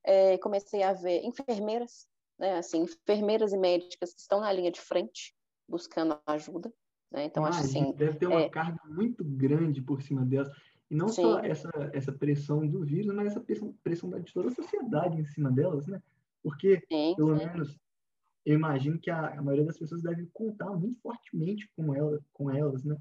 [0.05, 4.79] É, comecei a ver enfermeiras, né, assim, enfermeiras e médicas que estão na linha de
[4.79, 5.35] frente
[5.67, 6.71] buscando ajuda.
[7.11, 7.25] Né?
[7.25, 7.91] Então, ah, acho assim.
[7.93, 8.49] Deve ter uma é...
[8.49, 10.49] carga muito grande por cima delas.
[10.89, 11.21] E não Sim.
[11.21, 15.25] só essa, essa pressão do vírus, mas essa pressão, pressão de toda a sociedade em
[15.25, 16.01] cima delas, né?
[16.41, 17.77] Porque, sim, pelo menos,
[18.45, 22.49] eu imagino que a, a, maioria das pessoas deve contar muito fortemente com, ela, com
[22.49, 22.97] elas, né?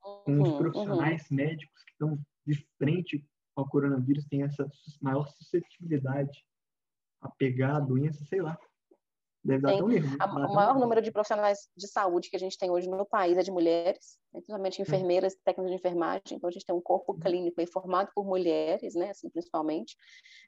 [0.00, 1.36] Com os uhum, profissionais uhum.
[1.36, 3.24] médicos que estão de frente
[3.56, 4.68] ao coronavírus, têm essa
[5.00, 6.44] maior suscetibilidade
[7.22, 8.58] a pegar a doença, sei lá.
[9.44, 10.16] Deve dar tão erro.
[10.48, 13.42] O maior número de profissionais de saúde que a gente tem hoje no país é
[13.42, 16.22] de mulheres, né, principalmente enfermeiras, técnicos de enfermagem.
[16.32, 17.20] Então, a gente tem um corpo uhum.
[17.20, 19.96] clínico formado por mulheres, né, assim, principalmente.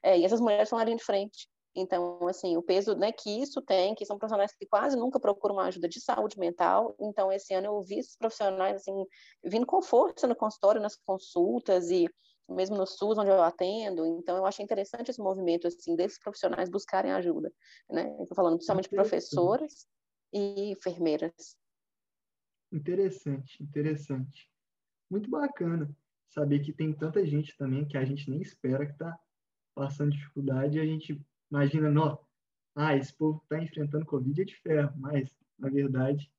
[0.03, 1.47] É, e essas mulheres estão na linha de frente.
[1.75, 5.55] Então, assim, o peso né, que isso tem, que são profissionais que quase nunca procuram
[5.55, 6.95] uma ajuda de saúde mental.
[6.99, 9.05] Então, esse ano eu vi esses profissionais, assim,
[9.43, 12.09] vindo com força no consultório, nas consultas e
[12.49, 14.05] mesmo no SUS, onde eu atendo.
[14.05, 17.51] Então, eu achei interessante esse movimento, assim, desses profissionais buscarem ajuda,
[17.89, 18.09] né?
[18.21, 19.87] Estou falando principalmente professoras
[20.33, 21.57] e enfermeiras.
[22.71, 24.49] Interessante, interessante.
[25.09, 25.89] Muito bacana
[26.29, 29.17] saber que tem tanta gente também que a gente nem espera que está
[29.73, 32.19] passando dificuldade e a gente imagina, não,
[32.75, 36.31] ah, esse povo está enfrentando Covid é de ferro, mas, na verdade,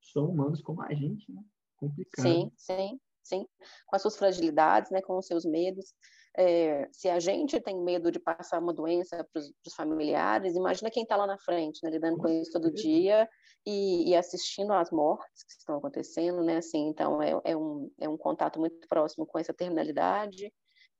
[0.00, 1.42] são humanos como a gente, né?
[1.76, 2.24] Complicado.
[2.24, 3.46] Sim, sim sim,
[3.86, 5.94] com as suas fragilidades, né, com os seus medos.
[6.36, 11.02] É, se a gente tem medo de passar uma doença para os familiares, imagina quem
[11.02, 13.28] está lá na frente, né, lidando com isso todo dia
[13.66, 18.08] e, e, assistindo às mortes que estão acontecendo, né, assim, então é, é, um, é
[18.08, 20.52] um contato muito próximo com essa terminalidade,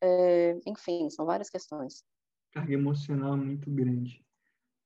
[0.03, 2.03] é, enfim, são várias questões.
[2.53, 4.25] Carga emocional muito grande.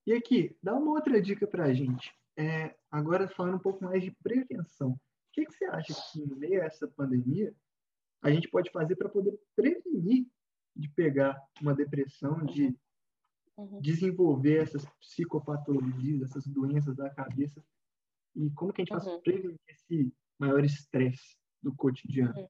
[0.07, 2.13] E aqui, dá uma outra dica para a gente.
[2.37, 4.99] É, agora falando um pouco mais de prevenção
[5.33, 7.55] que, que você acha que, em meio a essa pandemia,
[8.23, 10.27] a gente pode fazer para poder prevenir
[10.77, 12.77] de pegar uma depressão, de
[13.57, 13.81] uhum.
[13.81, 17.63] desenvolver essas psicopatologias, essas doenças da cabeça?
[18.35, 19.21] E como que a gente faz uhum.
[19.21, 22.49] para prevenir esse maior estresse do cotidiano?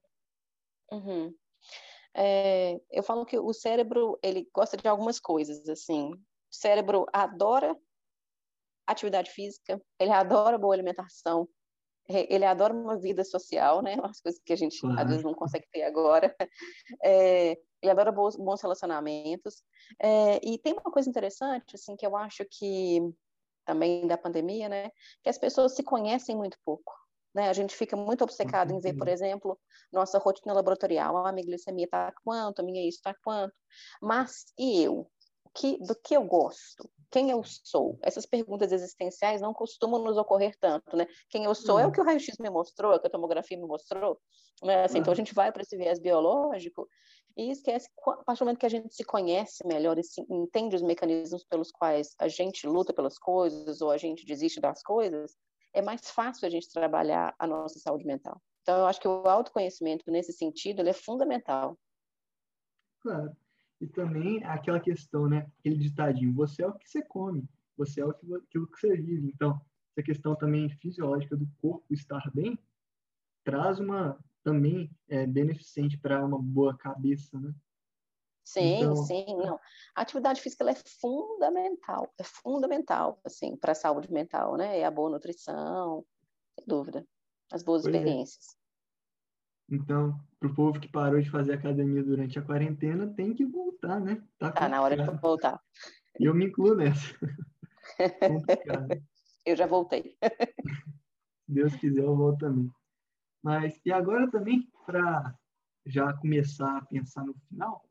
[0.91, 0.97] Uhum.
[0.99, 1.35] uhum.
[2.15, 6.11] É, eu falo que o cérebro ele gosta de algumas coisas assim.
[6.11, 6.19] O
[6.55, 7.75] cérebro adora
[8.85, 11.49] atividade física, ele adora boa alimentação,
[12.09, 13.95] ele adora uma vida social, né?
[13.95, 16.35] Umas coisas que a gente às vezes não consegue ter agora.
[17.03, 19.63] É, ele adora bons, bons relacionamentos.
[20.01, 22.99] É, e tem uma coisa interessante, assim, que eu acho que
[23.65, 24.89] também da pandemia, né?
[25.21, 26.93] Que as pessoas se conhecem muito pouco.
[27.33, 27.49] Né?
[27.49, 29.59] A gente fica muito obcecado em ver, por exemplo,
[29.91, 31.17] nossa rotina laboratorial.
[31.17, 32.59] Ah, a minha glicemia está quanto?
[32.59, 33.53] A minha isso está quanto?
[34.01, 35.09] Mas e eu?
[35.55, 37.99] Que, do que eu gosto, quem eu sou.
[38.01, 41.05] Essas perguntas existenciais não costumam nos ocorrer tanto, né?
[41.29, 43.55] Quem eu sou é o que o raio-x me mostrou, é o que a tomografia
[43.55, 44.19] me mostrou.
[44.63, 44.83] Né?
[44.83, 46.87] Assim, Então a gente vai para esse viés biológico
[47.37, 50.75] e esquece, a partir do momento que a gente se conhece melhor e se, entende
[50.75, 55.35] os mecanismos pelos quais a gente luta pelas coisas ou a gente desiste das coisas,
[55.73, 58.41] é mais fácil a gente trabalhar a nossa saúde mental.
[58.61, 61.77] Então, eu acho que o autoconhecimento, nesse sentido, ele é fundamental.
[63.01, 63.35] Claro.
[63.83, 65.45] E também aquela questão, né?
[65.59, 69.27] Aquele ditadinho, você é o que você come, você é aquilo que você vive.
[69.27, 69.59] Então,
[69.91, 72.57] essa questão também fisiológica do corpo estar bem
[73.43, 77.53] traz uma também é beneficente para uma boa cabeça, né?
[78.45, 78.95] Sim, então...
[78.95, 79.59] sim, não.
[79.93, 84.79] A atividade física é fundamental, é fundamental, assim, para a saúde mental, né?
[84.79, 86.05] É a boa nutrição,
[86.57, 87.05] sem dúvida,
[87.51, 87.97] as boas pois é.
[87.97, 88.57] experiências.
[89.69, 93.99] Então, para o povo que parou de fazer academia durante a quarentena, tem que voltar,
[93.99, 94.21] né?
[94.37, 95.59] Tá, tá na hora de voltar.
[96.19, 97.15] E eu me incluo nessa.
[99.45, 100.17] eu já voltei.
[101.47, 102.71] Deus quiser, eu volto também.
[103.43, 105.37] Mas, e agora também, para
[105.85, 107.83] já começar a pensar no final,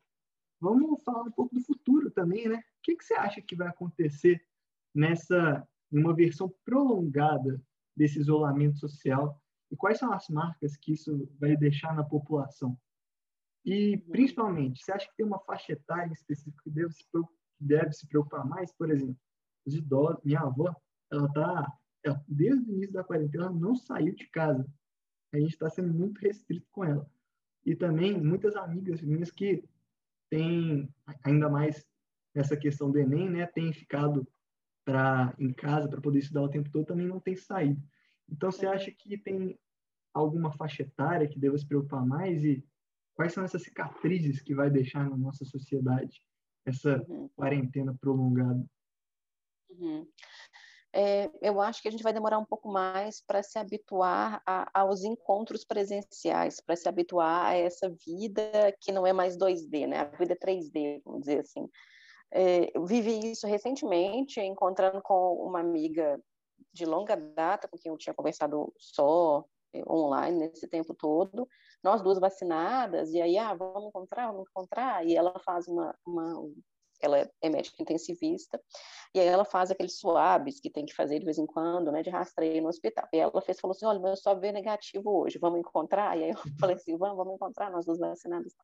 [0.61, 2.57] vamos falar um pouco do futuro também, né?
[2.57, 4.43] O que, que você acha que vai acontecer
[4.95, 7.61] nessa, numa versão prolongada
[7.95, 9.42] desse isolamento social?
[9.73, 12.79] E quais são as marcas que isso vai deixar na população?
[13.65, 17.05] E, principalmente, você acha que tem uma faixa etária específica que deve se,
[17.59, 18.73] deve se preocupar mais?
[18.73, 19.17] Por exemplo,
[19.67, 20.23] os idosos.
[20.25, 20.75] Minha avó,
[21.11, 21.73] ela está,
[22.29, 24.65] desde o início da quarentena, ela não saiu de casa
[25.33, 27.11] a gente está sendo muito restrito com ela.
[27.65, 29.65] E também muitas amigas minhas que
[30.31, 30.89] têm,
[31.25, 31.87] ainda mais
[32.35, 34.27] nessa questão do Enem, né, têm ficado
[34.85, 37.83] pra, em casa para poder estudar o tempo todo, também não têm saído.
[38.33, 39.59] Então, você acha que tem
[40.15, 42.43] alguma faixa etária que deva se preocupar mais?
[42.45, 42.67] E
[43.15, 46.21] quais são essas cicatrizes que vai deixar na nossa sociedade
[46.67, 47.29] essa uhum.
[47.37, 48.65] quarentena prolongada?
[49.71, 50.07] Uhum
[50.95, 54.81] é, eu acho que a gente vai demorar um pouco mais para se habituar a,
[54.81, 58.43] aos encontros presenciais, para se habituar a essa vida
[58.79, 60.01] que não é mais 2D, né?
[60.01, 61.67] A vida 3D, vamos dizer assim.
[62.31, 66.21] É, eu vivi isso recentemente, encontrando com uma amiga
[66.73, 71.49] de longa data, com quem eu tinha conversado só é, online nesse tempo todo,
[71.83, 76.51] nós duas vacinadas, e aí, ah, vamos encontrar, vamos encontrar, e ela faz uma, uma
[77.01, 78.63] ela é médica intensivista,
[79.15, 82.03] e aí ela faz aqueles swabs que tem que fazer de vez em quando, né,
[82.03, 83.09] de rastreio no hospital.
[83.13, 86.17] E ela fez, falou assim, olha, meu swab veio negativo hoje, vamos encontrar?
[86.17, 88.55] E aí eu falei assim, vamos, vamos encontrar, nós duas vacinadas.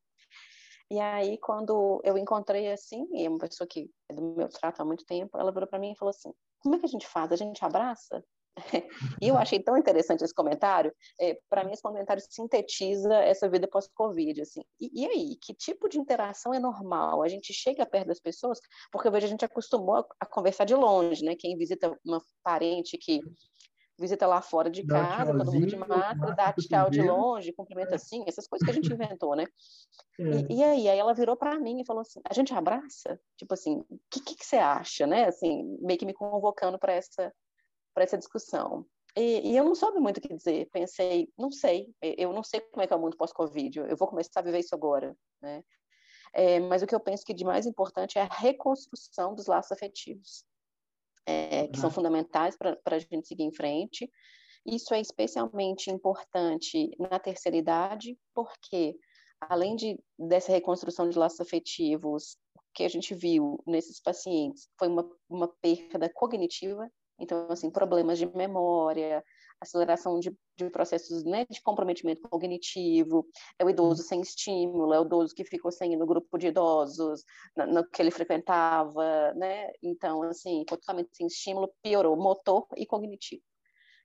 [0.91, 4.81] E aí, quando eu encontrei assim, e é uma pessoa que é do meu trato
[4.81, 7.07] há muito tempo, ela virou para mim e falou assim, como é que a gente
[7.07, 7.31] faz?
[7.31, 8.23] A gente abraça?
[9.21, 10.93] E eu achei tão interessante esse comentário.
[11.19, 14.41] É, Para mim, esse comentário sintetiza essa vida pós-Covid.
[14.41, 14.61] Assim.
[14.79, 17.21] E, e, aí, que tipo de interação é normal?
[17.21, 18.59] A gente chega perto das pessoas,
[18.91, 21.35] porque eu vejo a gente acostumou a, a conversar de longe, né?
[21.35, 23.21] Quem visita uma parente que
[23.99, 28.23] visita lá fora de casa, todo mundo de máscara, dá tchau de longe, cumprimenta assim,
[28.27, 29.45] essas coisas que a gente inventou, né?
[30.19, 30.23] É.
[30.23, 33.19] E, e, aí, aí ela virou para mim e falou assim: a gente abraça?
[33.37, 35.25] Tipo assim, o que, que, que, você acha, né?
[35.25, 37.33] Assim, meio que me convocando para essa
[38.01, 38.85] essa discussão.
[39.13, 40.69] E, e, eu não soube muito o que dizer.
[40.71, 44.07] Pensei, não sei, eu não sei como é que é o mundo pós-Covid, eu vou
[44.07, 45.61] começar a viver isso agora, né?
[46.33, 49.71] É, mas o que eu penso que de mais importante é a reconstrução dos laços
[49.71, 50.45] afetivos,
[51.29, 54.09] é, que são fundamentais para a gente seguir em frente.
[54.65, 58.95] Isso é especialmente importante na terceira idade, porque
[59.41, 64.87] além de, dessa reconstrução de laços afetivos, o que a gente viu nesses pacientes foi
[64.87, 66.89] uma, uma perda cognitiva
[67.19, 69.23] então, assim, problemas de memória,
[69.61, 75.05] aceleração de, de processos né, de comprometimento cognitivo, é o idoso sem estímulo, é o
[75.05, 77.23] idoso que ficou sem ir no grupo de idosos,
[77.55, 79.71] no, no que ele frequentava, né?
[79.81, 83.43] Então, assim, totalmente sem estímulo, piorou motor e cognitivo.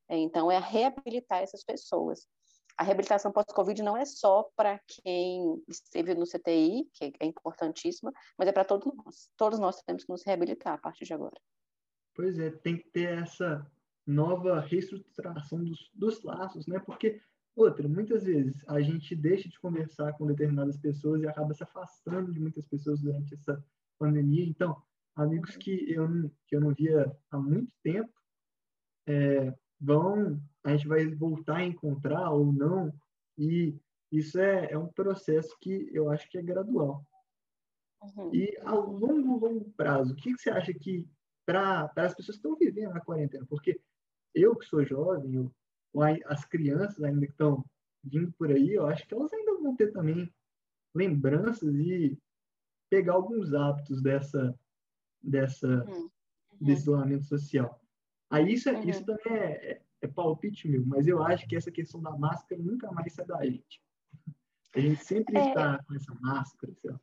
[0.09, 2.27] Então, é reabilitar essas pessoas.
[2.77, 8.49] A reabilitação pós-Covid não é só para quem esteve no CTI, que é importantíssima, mas
[8.49, 9.31] é para todos nós.
[9.37, 11.41] Todos nós temos que nos reabilitar a partir de agora.
[12.17, 13.65] Pois é, tem que ter essa
[14.07, 16.79] nova reestruturação dos, dos laços, né?
[16.79, 17.21] Porque,
[17.55, 22.33] outra, muitas vezes a gente deixa de conversar com determinadas pessoas e acaba se afastando
[22.33, 23.65] de muitas pessoas durante essa
[23.99, 24.45] pandemia.
[24.45, 24.81] Então,
[25.15, 28.13] amigos que eu não, que eu não via há muito tempo,
[29.07, 32.93] é, vão, a gente vai voltar a encontrar ou não,
[33.37, 33.79] e
[34.11, 37.05] isso é, é um processo que eu acho que é gradual.
[38.03, 38.35] Uhum.
[38.35, 41.09] E a longo, longo prazo, o que, que você acha que
[41.47, 43.81] para as pessoas que estão vivendo na quarentena, porque
[44.35, 45.53] eu que sou jovem, eu,
[46.27, 47.65] as crianças ainda que estão
[48.03, 50.33] vindo por aí, eu acho que elas ainda vão ter também
[50.95, 52.19] lembranças e
[52.91, 54.55] pegar alguns hábitos dessa
[55.25, 56.11] dessa, uhum.
[56.61, 57.81] desse isolamento social.
[58.31, 58.89] Aí isso, é, uhum.
[58.89, 62.61] isso também é, é, é palpite meu, mas eu acho que essa questão da máscara
[62.61, 63.83] nunca mais sai da gente.
[64.75, 65.49] A gente sempre é...
[65.49, 67.01] está com essa máscara, sei lá.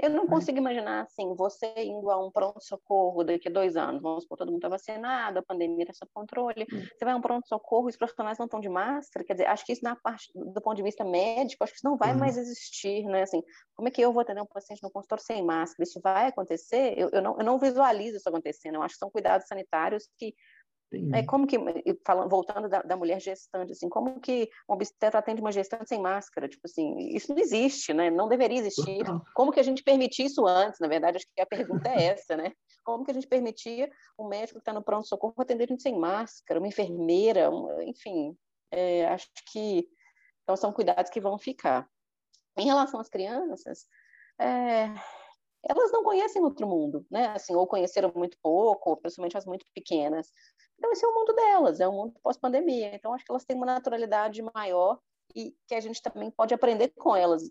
[0.00, 4.24] Eu não consigo imaginar assim, você indo a um pronto-socorro daqui a dois anos, vamos
[4.24, 6.80] supor, todo mundo está vacinado, a pandemia está sob controle, hum.
[6.80, 9.64] você vai a um pronto-socorro e os profissionais não estão de máscara, quer dizer, acho
[9.64, 12.18] que isso na parte, do ponto de vista médico, acho que isso não vai uhum.
[12.18, 13.42] mais existir, né, assim,
[13.74, 15.82] como é que eu vou atender um paciente no consultório sem máscara?
[15.82, 16.94] Isso vai acontecer?
[16.96, 20.34] Eu, eu, não, eu não visualizo isso acontecendo, eu acho que são cuidados sanitários que
[21.12, 21.56] é como que,
[22.06, 26.00] falando, voltando da, da, mulher gestante, assim, como que um obstetra atende uma gestante sem
[26.00, 26.48] máscara?
[26.48, 28.10] Tipo assim, isso não existe, né?
[28.10, 29.04] Não deveria existir.
[29.34, 30.78] Como que a gente permitia isso antes?
[30.80, 32.52] Na verdade, acho que a pergunta é essa, né?
[32.84, 35.98] Como que a gente permitia um médico que está no pronto-socorro atender a gente sem
[35.98, 38.36] máscara, uma enfermeira, um, enfim,
[38.70, 39.88] é, acho que
[40.42, 41.88] então são cuidados que vão ficar.
[42.56, 43.86] Em relação às crianças,
[44.38, 44.84] é,
[45.68, 47.28] elas não conhecem outro mundo, né?
[47.28, 50.30] Assim, ou conheceram muito pouco, principalmente as muito pequenas.
[50.78, 52.94] Então, esse é o mundo delas, é um mundo pós-pandemia.
[52.94, 54.98] Então, acho que elas têm uma naturalidade maior
[55.34, 57.42] e que a gente também pode aprender com elas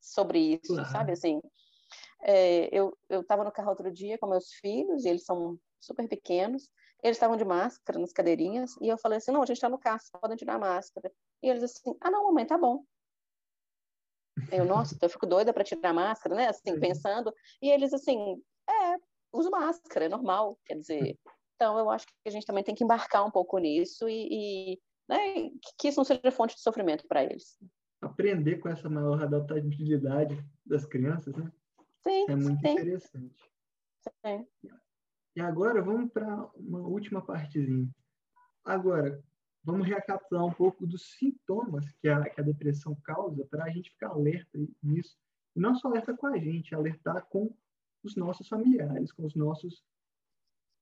[0.00, 0.84] sobre isso, uhum.
[0.86, 1.12] sabe?
[1.12, 1.40] Assim,
[2.22, 6.68] é, eu estava no carro outro dia com meus filhos, e eles são super pequenos,
[7.02, 9.78] eles estavam de máscara nas cadeirinhas, e eu falei assim, não, a gente está no
[9.78, 11.12] carro, podem tirar a máscara.
[11.42, 12.84] E eles assim, ah, não, mamãe, tá bom.
[14.50, 16.48] Eu, nossa, eu fico doida para tirar a máscara, né?
[16.48, 17.34] Assim, pensando.
[17.60, 18.96] E eles assim, é,
[19.32, 20.58] uso máscara, é normal.
[20.64, 21.18] Quer dizer,
[21.62, 24.80] então eu acho que a gente também tem que embarcar um pouco nisso e, e
[25.08, 25.48] né,
[25.78, 27.56] que isso não seja fonte de sofrimento para eles.
[28.00, 31.52] Aprender com essa maior adaptabilidade das crianças, né?
[32.02, 32.72] Sim, é muito sim.
[32.72, 33.50] interessante.
[34.26, 34.44] Sim.
[35.36, 37.88] E agora vamos para uma última partezinha.
[38.64, 39.22] Agora,
[39.62, 43.90] vamos recapitular um pouco dos sintomas que a, que a depressão causa para a gente
[43.90, 45.16] ficar alerta nisso.
[45.54, 47.54] E não só alerta com a gente, alertar com
[48.02, 49.84] os nossos familiares, com os nossos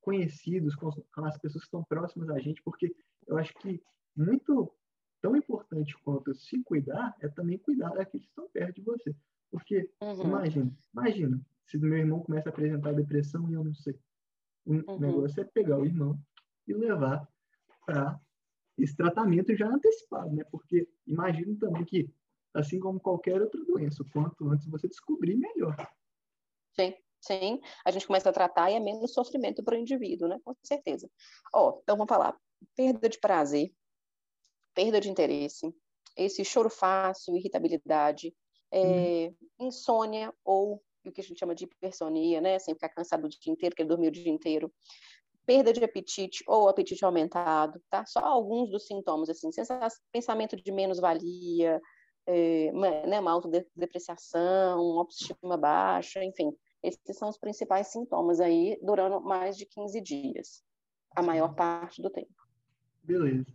[0.01, 0.89] conhecidos, com,
[1.25, 2.95] as pessoas que estão próximas a gente, porque
[3.27, 3.83] eu acho que
[4.17, 4.73] muito
[5.21, 9.15] tão importante quanto se cuidar é também cuidar daqueles que estão perto de você.
[9.51, 10.23] Porque, uhum.
[10.23, 13.99] imagina, imagina, se meu irmão começa a apresentar depressão e eu não sei.
[14.65, 14.99] O uhum.
[14.99, 16.19] negócio é pegar o irmão
[16.67, 17.29] e levar
[17.85, 18.21] para
[18.79, 20.45] esse tratamento já antecipado, né?
[20.45, 22.13] Porque imagino também que,
[22.55, 25.77] assim como qualquer outra doença, quanto antes você descobrir, melhor.
[26.73, 27.61] Sim, sim.
[27.85, 30.39] A gente começa a tratar e é menos sofrimento para o indivíduo, né?
[30.45, 31.09] Com certeza.
[31.55, 32.37] Ó, então vamos falar.
[32.77, 33.73] Perda de prazer,
[34.75, 35.75] perda de interesse,
[36.17, 38.35] esse choro fácil, irritabilidade,
[38.71, 39.67] é, hum.
[39.67, 42.57] insônia ou o que a gente chama de hipersonia, né?
[42.57, 44.73] Assim, ficar cansado o dia inteiro, querer dormir o dia inteiro
[45.47, 48.05] perda de apetite ou apetite aumentado, tá?
[48.07, 49.51] Só alguns dos sintomas, assim,
[50.13, 51.81] pensamento de menos-valia,
[52.25, 52.71] é,
[53.07, 56.53] né, uma autodepreciação, autoestima baixa, enfim,
[56.83, 60.65] esses são os principais sintomas aí, durando mais de 15 dias,
[61.15, 62.35] a maior parte do tempo.
[63.03, 63.53] Beleza.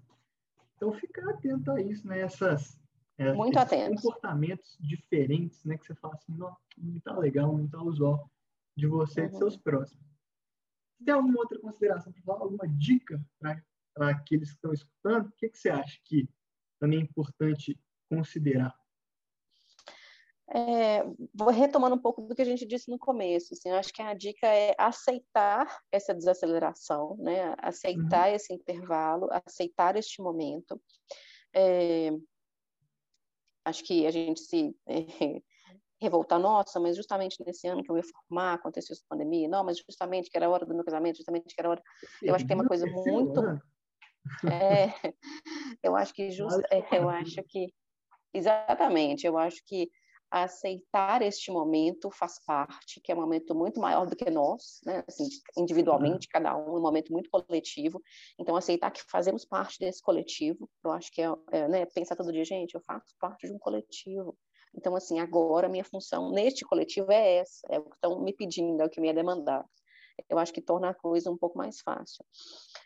[0.75, 2.21] Então, ficar atento a isso, né?
[2.21, 2.77] Essas,
[3.17, 3.95] é, Muito atento.
[3.95, 5.77] comportamentos diferentes, né?
[5.77, 8.29] Que você fala assim, não, não tá legal, não tá usual
[8.75, 9.61] de você e de seus uhum.
[9.61, 10.05] próximos.
[11.03, 12.39] Tem alguma outra consideração para falar?
[12.39, 15.27] Alguma dica para aqueles que estão escutando?
[15.27, 16.27] O que, que você acha que
[16.79, 18.75] também é importante considerar?
[20.47, 23.53] É, vou retomando um pouco do que a gente disse no começo.
[23.53, 27.55] Assim, acho que a dica é aceitar essa desaceleração, né?
[27.57, 28.35] aceitar uhum.
[28.35, 30.79] esse intervalo, aceitar este momento.
[31.53, 32.11] É,
[33.65, 34.95] acho que a gente se é,
[35.99, 39.79] revoltar, nossa, mas justamente nesse ano que eu ia formar, aconteceu essa pandemia, não, mas
[39.79, 41.83] justamente que era a hora do meu casamento, justamente que era a hora.
[42.21, 43.41] Eu acho que é uma coisa muito.
[44.51, 44.87] É,
[45.81, 47.73] eu acho que just, é, eu acho que
[48.33, 49.89] exatamente, eu acho que
[50.31, 55.03] aceitar este momento faz parte, que é um momento muito maior do que nós, né?
[55.07, 58.01] Assim, individualmente, cada um, um momento muito coletivo.
[58.39, 61.85] Então, aceitar que fazemos parte desse coletivo, eu acho que é, é né?
[61.85, 64.37] Pensar todo dia, gente, eu faço parte de um coletivo.
[64.75, 68.33] Então, assim, agora a minha função neste coletivo é essa, é o que estão me
[68.33, 69.65] pedindo, é o que me é demandado.
[70.29, 72.25] Eu acho que torna a coisa um pouco mais fácil.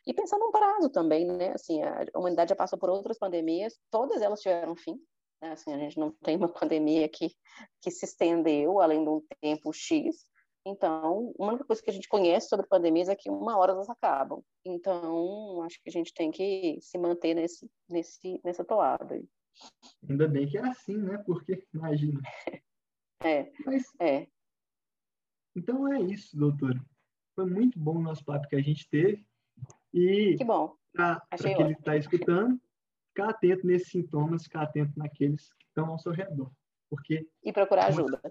[0.06, 1.52] E pensando no prazo também, né?
[1.54, 5.00] Assim, a humanidade já passou por outras pandemias, todas elas tiveram fim.
[5.42, 5.52] Né?
[5.52, 7.30] Assim, a gente não tem uma pandemia que,
[7.82, 10.28] que se estendeu além de um tempo X.
[10.66, 13.90] Então, uma única coisa que a gente conhece sobre pandemias é que uma hora elas
[13.90, 14.44] acabam.
[14.66, 19.16] Então, acho que a gente tem que se manter nesse, nesse, nessa toada.
[19.16, 19.26] Aí.
[20.08, 21.18] Ainda bem que é assim, né?
[21.26, 22.20] Porque, imagina.
[23.22, 23.52] É.
[23.66, 24.28] Mas, é.
[25.54, 26.82] Então é isso, doutora.
[27.36, 29.28] Foi muito bom o nosso papo que a gente teve.
[29.94, 30.74] E que bom.
[30.94, 32.58] Para quem está escutando,
[33.20, 36.52] ficar atento nesses sintomas, ficar atento naqueles que estão ao seu redor.
[36.90, 38.22] Porque e procurar ajuda.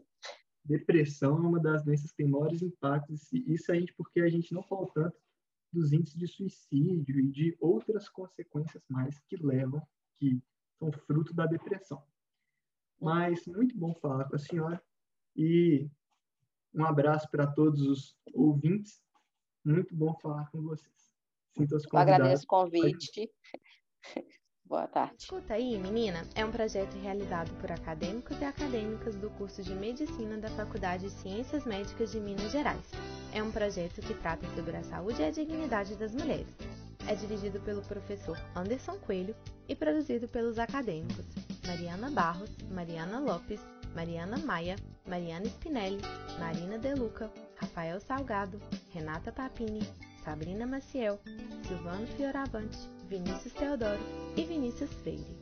[0.65, 4.29] depressão é uma das doenças que tem maiores impactos, e isso a gente porque a
[4.29, 5.17] gente não falou tanto
[5.73, 9.87] dos índices de suicídio e de outras consequências mais que levam,
[10.19, 10.41] que
[10.79, 12.03] são fruto da depressão.
[13.01, 14.83] Mas muito bom falar com a senhora
[15.37, 15.89] e
[16.75, 19.01] um abraço para todos os ouvintes.
[19.65, 21.13] Muito bom falar com vocês.
[21.57, 23.31] Sinta-se Eu agradeço o convite.
[24.69, 25.15] Boa tarde.
[25.21, 30.37] Escuta aí, menina, é um projeto realizado por acadêmicos e acadêmicas do curso de Medicina
[30.37, 32.91] da Faculdade de Ciências Médicas de Minas Gerais.
[33.33, 36.55] É um projeto que trata sobre a saúde e a dignidade das mulheres.
[37.07, 39.35] É dirigido pelo professor Anderson Coelho
[39.67, 41.25] e produzido pelos acadêmicos
[41.67, 43.63] Mariana Barros, Mariana Lopes,
[43.95, 46.03] Mariana Maia, Mariana Spinelli,
[46.39, 48.61] Marina Deluca, Rafael Salgado,
[48.93, 49.81] Renata Papini,
[50.23, 51.19] Sabrina Maciel,
[51.67, 54.03] Silvano Fioravante, Vinícius Teodoro
[54.37, 55.38] e Vinícius Freire.